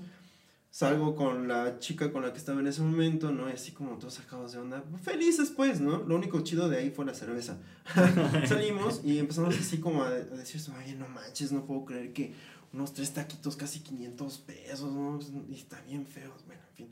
[0.71, 3.49] Salgo con la chica con la que estaba en ese momento, ¿no?
[3.49, 5.99] Y así como todos sacados de onda, felices pues, ¿no?
[5.99, 7.57] Lo único chido de ahí fue la cerveza.
[8.47, 12.33] Salimos y empezamos así como a, a decir, ay, no manches, no puedo creer que
[12.73, 15.19] unos tres taquitos casi 500 pesos, ¿no?
[15.49, 16.89] Y está bien feo, bueno, en fin.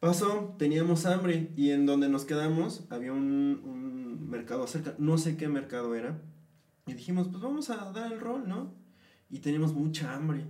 [0.00, 5.36] Pasó, teníamos hambre y en donde nos quedamos había un, un mercado cerca, no sé
[5.36, 6.20] qué mercado era,
[6.86, 8.74] y dijimos, pues vamos a dar el rol, ¿no?
[9.30, 10.44] Y teníamos mucha hambre.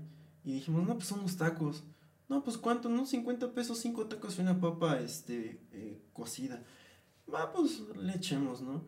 [0.45, 1.84] Y dijimos, no, pues son unos tacos.
[2.28, 3.05] No, pues cuánto, ¿no?
[3.07, 6.62] 50 pesos, 5 tacos y una papa este, eh, cocida.
[7.32, 8.84] Va, pues le echemos, ¿no?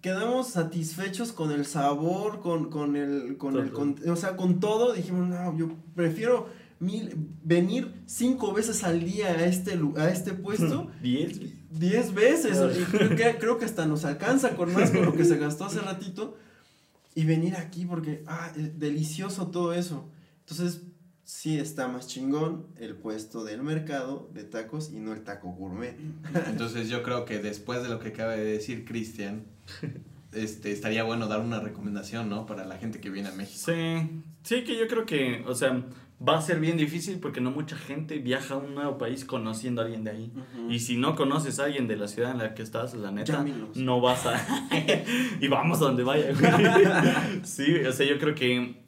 [0.00, 4.92] Quedamos satisfechos con el sabor, con, con el, con el, con- o sea, con todo.
[4.92, 6.48] Dijimos, no, yo prefiero
[6.78, 10.90] mil, venir cinco veces al día a este, a este puesto.
[11.02, 11.40] Diez.
[11.70, 12.58] Diez veces.
[12.78, 15.64] Y creo que, creo que hasta nos alcanza con más con lo que se gastó
[15.64, 16.36] hace ratito.
[17.14, 20.08] Y venir aquí porque, ah, es delicioso todo eso.
[20.48, 20.82] Entonces,
[21.24, 25.96] sí está más chingón el puesto del mercado de tacos y no el taco gourmet.
[26.46, 29.44] Entonces yo creo que después de lo que acaba de decir Cristian,
[30.32, 32.46] este, estaría bueno dar una recomendación, ¿no?
[32.46, 33.72] Para la gente que viene a México.
[33.72, 35.84] Sí, sí que yo creo que, o sea,
[36.26, 39.82] va a ser bien difícil porque no mucha gente viaja a un nuevo país conociendo
[39.82, 40.32] a alguien de ahí.
[40.70, 43.32] Y si no conoces a alguien de la ciudad en la que estás, la neta,
[43.32, 43.76] Llámenos.
[43.76, 44.70] no vas a...
[45.40, 46.32] y vamos a donde vaya.
[46.32, 47.44] güey.
[47.44, 48.85] sí, o sea, yo creo que,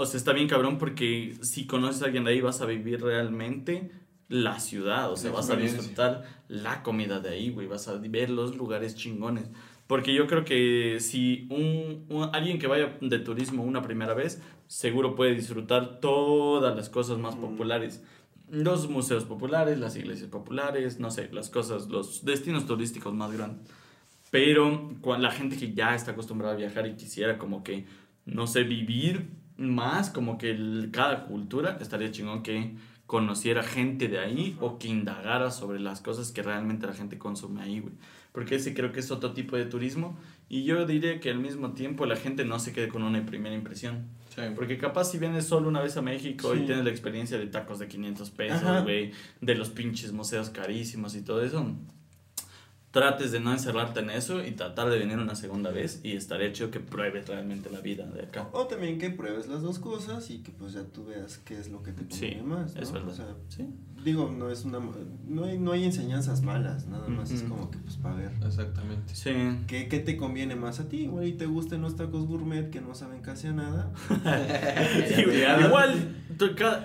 [0.00, 3.00] o sea, está bien cabrón porque si conoces a alguien de ahí vas a vivir
[3.02, 3.90] realmente
[4.28, 7.94] la ciudad, o sea, La vas a disfrutar la comida de ahí, güey, vas a
[7.96, 9.50] ver los lugares chingones.
[9.86, 14.40] Porque yo creo que si un, un- alguien que vaya de turismo una primera vez,
[14.68, 17.40] seguro puede disfrutar todas las cosas más Mm.
[17.40, 18.02] populares.
[18.48, 23.66] Los museos populares, las iglesias populares, no sé, las cosas, los destinos turísticos más grandes.
[24.30, 27.84] Pero cua- la gente que ya está acostumbrada a viajar y quisiera como que,
[28.26, 29.28] no sé, vivir
[29.60, 32.74] más como que el- cada cultura, estaría chingón que
[33.06, 37.60] conociera gente de ahí o que indagara sobre las cosas que realmente la gente consume
[37.62, 37.94] ahí, güey.
[38.32, 40.16] Porque ese creo que es otro tipo de turismo
[40.48, 43.54] y yo diría que al mismo tiempo la gente no se quede con una primera
[43.54, 44.06] impresión.
[44.32, 44.42] Sí.
[44.54, 46.60] Porque capaz si vienes solo una vez a México Sí.
[46.62, 51.16] y tienes la experiencia de tacos de 500 pesos, güey, de los pinches museos carísimos
[51.16, 51.66] y todo eso,
[52.90, 56.52] trates de no encerrarte en eso y tratar de venir una segunda vez y estaría
[56.52, 58.48] chido que pruebes realmente la vida de acá.
[58.52, 61.70] O también que pruebes las dos cosas y que pues ya tú veas qué es
[61.70, 62.74] lo que te Sí, conviene más.
[62.74, 62.82] ¿no?
[62.82, 63.08] es verdad.
[63.12, 63.66] O sea, Sí.
[64.04, 64.80] digo, no es una
[65.28, 67.50] no hay, no hay enseñanzas malas, nada más es Ujú.
[67.50, 68.32] como que pues para ver.
[68.44, 69.14] Exactamente.
[69.14, 69.30] Sí.
[69.68, 71.02] ¿Qué, ¿Qué te conviene más a ti?
[71.02, 73.92] Igual y te gusten los tacos gourmet que no saben casi a nada.
[75.14, 75.22] Sí,
[75.66, 76.16] igual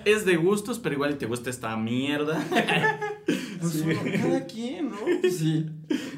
[0.04, 2.44] es de gustos, pero igual te gusta esta mierda.
[3.60, 3.82] Pues Sí.
[3.84, 4.96] uno- cada quien, ¿no?
[5.30, 5.66] Sí.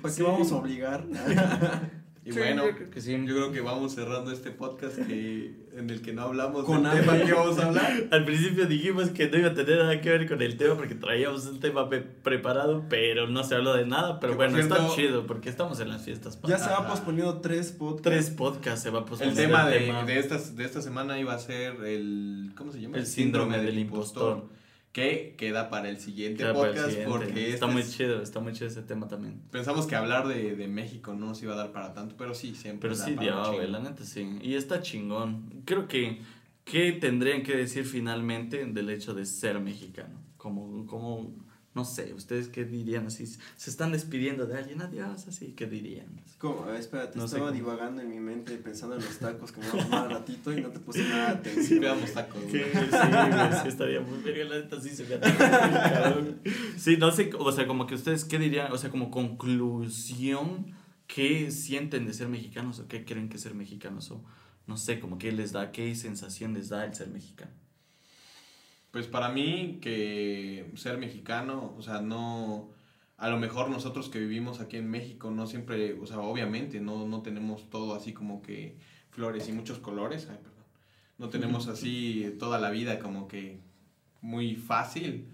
[0.02, 0.22] ¿Para Sí.
[0.22, 1.04] qué vamos a obligar?
[2.24, 3.12] Y Sí, bueno, yo creo que sí.
[3.12, 7.00] yo creo que vamos cerrando este podcast que, en el que no hablamos Con del
[7.00, 7.90] tema que vamos a hablar.
[8.10, 10.94] Al principio dijimos que no iba a tener nada que ver con el tema porque
[10.94, 14.20] traíamos un tema pe- preparado, pero no se habló de nada.
[14.20, 16.38] Pero Que, bueno, está chido porque estamos en las fiestas.
[16.46, 18.02] ya se va posponiendo tres podcasts.
[18.02, 20.04] Tres podcasts se va a El posponer tema de, tema.
[20.04, 22.52] de, estas, de esta semana iba a ser el.
[22.58, 22.98] ¿Cómo se llama?
[22.98, 24.50] El síndrome del impostor.
[24.92, 27.12] Que queda para el siguiente Queda para el podcast siguiente.
[27.18, 29.42] porque está este muy es- chido, está muy chido ese tema también.
[29.50, 32.54] pensamos que hablar de, de México no nos iba a dar para tanto, pero sí,
[32.54, 32.88] siempre.
[32.88, 34.38] Pero sí, un güey, la neta sí.
[34.40, 35.62] Y está chingón.
[35.66, 36.20] Creo que,
[36.64, 40.20] ¿qué tendrían que decir finalmente del hecho de ser mexicano?
[40.36, 41.32] Como, como,
[41.78, 43.06] no sé, ¿ustedes qué dirían?
[43.06, 46.08] Así, se están despidiendo de alguien, adiós, así, ¿qué dirían?
[46.42, 47.52] A ver, espérate, No estaba cómo.
[47.54, 50.60] divagando en mi mente pensando en los tacos que me voy a tomar ratito y
[50.60, 51.78] no te puse nada de atención.
[51.80, 52.42] Veamos tacos.
[52.50, 52.64] Sí, güey.
[52.72, 56.40] sí, güey, sí, estaría muy verga, la neta sí se me cabrón.
[56.76, 58.72] Sí, no sé, o sea, como que ustedes, ¿qué dirían?
[58.72, 60.74] O sea, como conclusión,
[61.06, 64.10] ¿qué sienten de ser mexicanos o qué creen que ser mexicanos?
[64.10, 64.24] O
[64.66, 67.52] no sé, como qué les da, qué sensación les da el ser mexicano.
[68.90, 72.70] Pues para mí que ser mexicano, o sea, no,
[73.16, 77.06] a lo mejor nosotros que vivimos aquí en México no siempre, o sea, obviamente no,
[77.06, 78.78] no tenemos todo así como que
[79.10, 80.64] flores y muchos colores, ay, perdón,
[81.18, 83.60] no tenemos así toda la vida como que
[84.22, 85.28] muy fácil,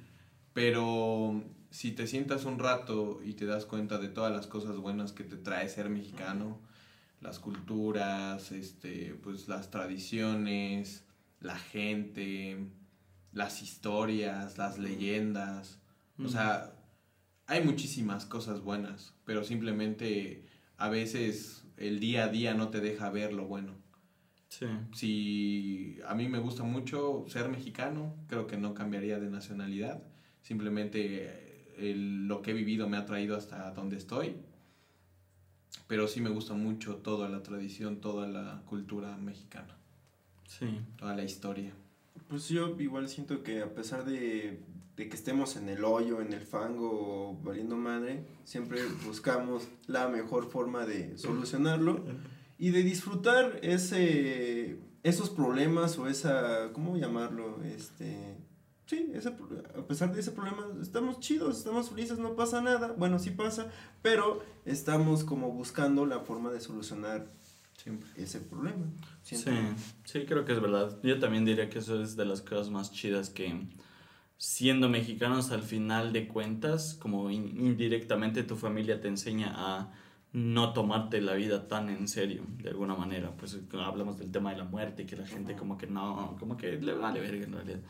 [0.52, 5.12] pero si te sientas un rato y te das cuenta de todas las cosas buenas
[5.12, 6.58] que te trae ser mexicano,
[7.20, 11.04] las culturas, este, pues las tradiciones,
[11.40, 12.58] la gente,
[13.34, 15.78] las historias, las leyendas.
[16.24, 16.72] O sea,
[17.46, 20.46] hay muchísimas cosas buenas, pero simplemente
[20.78, 23.74] a veces el día a día no te deja ver lo bueno.
[24.48, 24.66] Sí.
[24.92, 30.02] Si a mí me gusta mucho ser mexicano, creo que no cambiaría de nacionalidad.
[30.42, 34.36] Simplemente eh, el- lo que he vivido me ha traído hasta donde estoy.
[35.88, 39.76] Pero sí me gusta mucho toda la tradición, toda la cultura mexicana,
[40.46, 40.80] Sí.
[40.96, 41.72] toda la historia.
[42.28, 44.60] Pues yo igual siento que a pesar de,
[44.96, 50.50] de que estemos en el hoyo, en el fango, valiendo madre, siempre buscamos la mejor
[50.50, 52.04] forma de solucionarlo
[52.58, 57.62] y de disfrutar ese, esos problemas o esa, ¿cómo llamarlo?
[57.64, 58.36] Este,
[58.86, 59.30] sí, ese,
[59.76, 62.92] a pesar de ese problema, estamos chidos, estamos felices, no pasa nada.
[62.92, 63.70] Bueno, sí pasa,
[64.00, 67.26] pero estamos como buscando la forma de solucionar
[67.84, 68.08] Siempre.
[68.16, 68.86] ese problema.
[69.22, 69.76] Sí, siento yo.
[70.04, 70.98] sí, creo que es verdad.
[71.02, 73.66] Yo también diría que eso es de las cosas más chidas que
[74.38, 79.92] siendo mexicanos al final de cuentas, como in- indirectamente tu familia te enseña a
[80.32, 83.32] no tomarte la vida tan en serio, de alguna manera.
[83.36, 86.56] Pues hablamos del tema de la muerte y que la gente como que no, como
[86.56, 87.80] que le vale verga en realidad.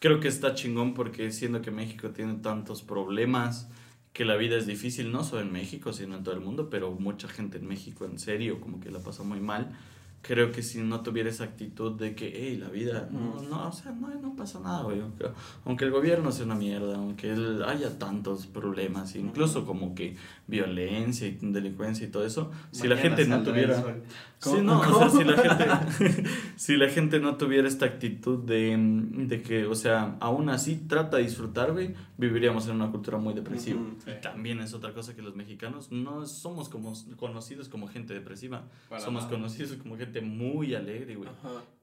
[0.00, 3.68] Creo que está chingón porque siendo que México tiene tantos problemas,
[4.12, 6.92] que la vida es difícil, no solo en México, sino en todo el mundo, pero
[6.92, 9.76] mucha gente en México en serio como que la pasa muy mal.
[10.20, 13.72] Creo que si no tuviera esa actitud de que, hey, la vida, no, no, o
[13.72, 15.00] sea, no, no pasa nada, güey.
[15.00, 15.26] Aunque,
[15.64, 20.16] aunque el gobierno sea una mierda, aunque él haya tantos problemas, incluso como que
[20.48, 23.76] violencia y delincuencia y todo eso, si la Mañana gente no tuviera...
[24.40, 24.62] Sí, ¿Cómo?
[24.62, 25.10] no, o sea, ¿Cómo?
[25.10, 26.24] si la gente,
[26.56, 31.16] si la gente no tuviera esta actitud de, de que, o sea, aún así trata
[31.16, 33.80] de disfrutar, güey, viviríamos en una cultura muy depresiva.
[33.80, 33.96] Ujú.
[34.04, 34.10] Sí.
[34.16, 38.64] Y también es otra cosa que los mexicanos no somos como conocidos como gente depresiva,
[38.88, 39.34] Para somos nada.
[39.34, 41.28] conocidos como gente muy alegre, güey.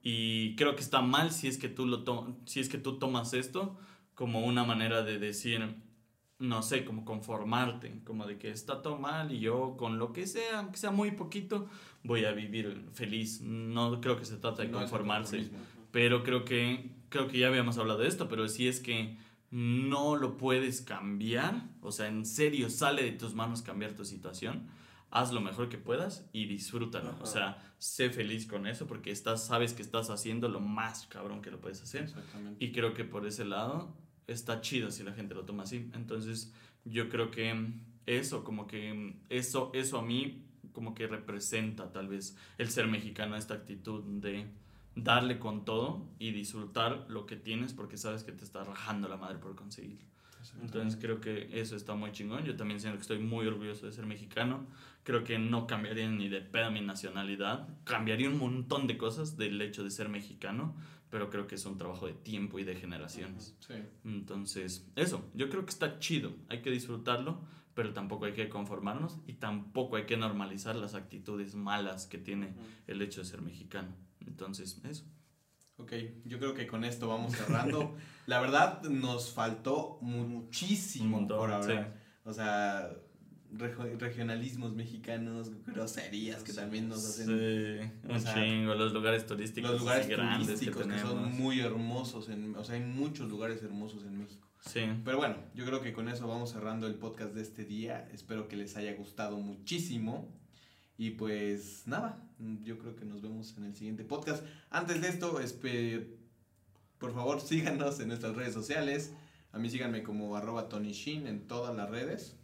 [0.02, 2.98] Y creo que está mal si es que tú lo to- si es que tú
[2.98, 3.76] tomas esto
[4.14, 5.74] como una manera de decir
[6.38, 10.26] no sé, como conformarte, como de que está todo mal y yo con lo que
[10.26, 11.66] sea, aunque sea muy poquito,
[12.04, 13.40] voy a vivir feliz.
[13.40, 15.38] No creo que se trata de No conformarse,
[15.92, 19.16] pero creo que creo que ya habíamos hablado de esto, pero si es que
[19.50, 24.66] no lo puedes cambiar, o sea, en serio sale de tus manos cambiar tu situación,
[25.16, 27.10] haz lo mejor que puedas y disfrútalo.
[27.10, 27.22] Ajá.
[27.22, 31.40] O sea, sé feliz con eso porque estás, sabes que estás haciendo lo más cabrón
[31.40, 32.02] que lo puedes hacer.
[32.02, 32.62] Exactamente.
[32.62, 33.96] Y creo que por ese lado
[34.26, 35.90] está chido si la gente lo toma así.
[35.94, 36.52] Entonces,
[36.84, 37.72] yo creo que
[38.04, 43.36] eso, como que eso, eso a mí, como que representa tal vez el ser mexicano,
[43.36, 44.46] esta actitud de
[44.94, 49.16] darle con todo y disfrutar lo que tienes porque sabes que te está rajando la
[49.16, 50.04] madre por conseguirlo.
[50.62, 52.44] Entonces creo que eso está muy chingón.
[52.44, 54.66] Yo también siento que estoy muy orgulloso de ser mexicano.
[55.06, 57.68] Creo que no cambiaría ni de pedo mi nacionalidad.
[57.84, 60.74] Cambiaría un montón de cosas del hecho de ser mexicano,
[61.10, 63.56] pero creo que es un trabajo de tiempo y de generaciones.
[63.60, 63.74] Sí.
[64.04, 66.32] Entonces, eso, yo creo que está chido.
[66.48, 67.40] Hay que disfrutarlo,
[67.72, 72.56] pero tampoco hay que conformarnos y tampoco hay que normalizar las actitudes malas que tiene
[72.88, 73.94] el hecho de ser mexicano.
[74.26, 75.04] Entonces, eso.
[75.76, 75.92] Ok,
[76.24, 77.94] yo creo que con esto vamos cerrando.
[78.26, 81.84] La verdad, nos faltó muchísimo montón, por ahora.
[81.84, 82.00] sí.
[82.24, 82.90] O sea,
[83.58, 87.26] regionalismos mexicanos, groserías que también nos hacen.
[87.26, 91.10] Sí, o un sea, chingo, los lugares turísticos Los lugares grandes turísticos que, tenemos.
[91.10, 92.28] son muy hermosos.
[92.28, 94.46] En, o sea, hay muchos lugares hermosos en México.
[94.60, 94.80] Sí.
[95.04, 98.08] Pero bueno, yo creo que con eso vamos cerrando el podcast de este día.
[98.12, 100.28] Espero que les haya gustado muchísimo.
[100.98, 102.22] Y pues nada,
[102.62, 104.44] yo creo que nos vemos en el siguiente podcast.
[104.70, 105.38] Antes de esto,
[106.98, 109.12] por favor síganos en nuestras redes sociales.
[109.52, 112.35] A mí síganme como arroba Tony Shin en todas las redes.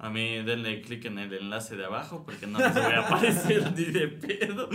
[0.00, 3.72] A mí denle clic en el enlace de abajo porque no les voy a aparecer
[3.76, 4.68] ni de pedo.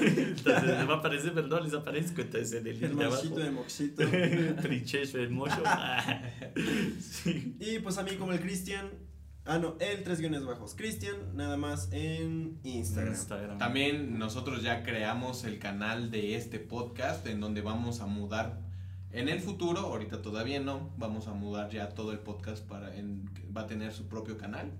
[0.00, 2.20] Entonces les va a aparecer, pero no les aparezco.
[2.20, 3.22] Entonces en el El link de abajo.
[3.22, 4.02] mochito de moxito.
[4.62, 5.62] Trichecho, el mocho.
[7.00, 7.56] Sí.
[7.58, 8.90] Y pues a mí como el Cristian.
[9.46, 10.74] Ah, no, el tres guiones bajos.
[10.74, 13.14] Cristian, nada más en Instagram.
[13.14, 13.58] Instagram.
[13.58, 18.65] También nosotros ya creamos el canal de este podcast en donde vamos a mudar
[19.12, 23.30] en el futuro, ahorita todavía no, vamos a mudar ya todo el podcast para en,
[23.56, 24.70] va a tener su propio canal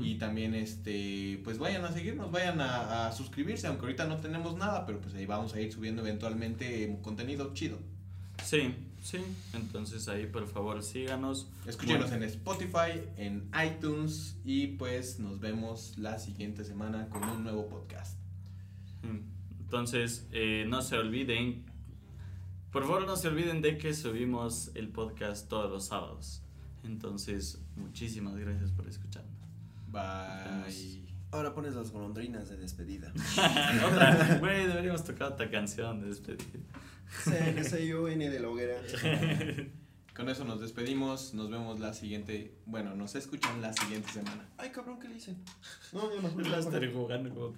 [0.00, 4.56] y también este pues vayan a seguirnos, vayan a, a suscribirse, aunque ahorita no tenemos
[4.56, 7.78] nada, pero pues ahí vamos a ir subiendo eventualmente contenido chido.
[8.42, 9.18] Sí, sí.
[9.52, 11.48] Entonces ahí por favor síganos.
[11.66, 12.24] Escúchenos Bueno.
[12.24, 18.16] en Spotify, en iTunes y pues nos vemos la siguiente semana con un nuevo podcast.
[19.60, 21.64] Entonces, eh, no se olviden,
[22.76, 26.42] por favor no se olviden de que subimos el podcast todos los sábados.
[26.84, 29.32] Entonces, muchísimas gracias por escucharnos.
[29.88, 31.02] Bye.
[31.30, 33.14] Ahora pones las golondrinas de despedida.
[33.90, 36.44] Otra, güey, deberíamos tocar otra canción de despedida.
[37.24, 38.74] C-N de la hoguera.
[40.14, 44.50] Con eso nos despedimos, nos vemos la siguiente, bueno, nos escuchan la siguiente semana.
[44.58, 45.34] Ay, cabrón, ¿qué le hice?
[45.94, 46.48] No, yo no.
[46.50, 47.54] La estaré jugando como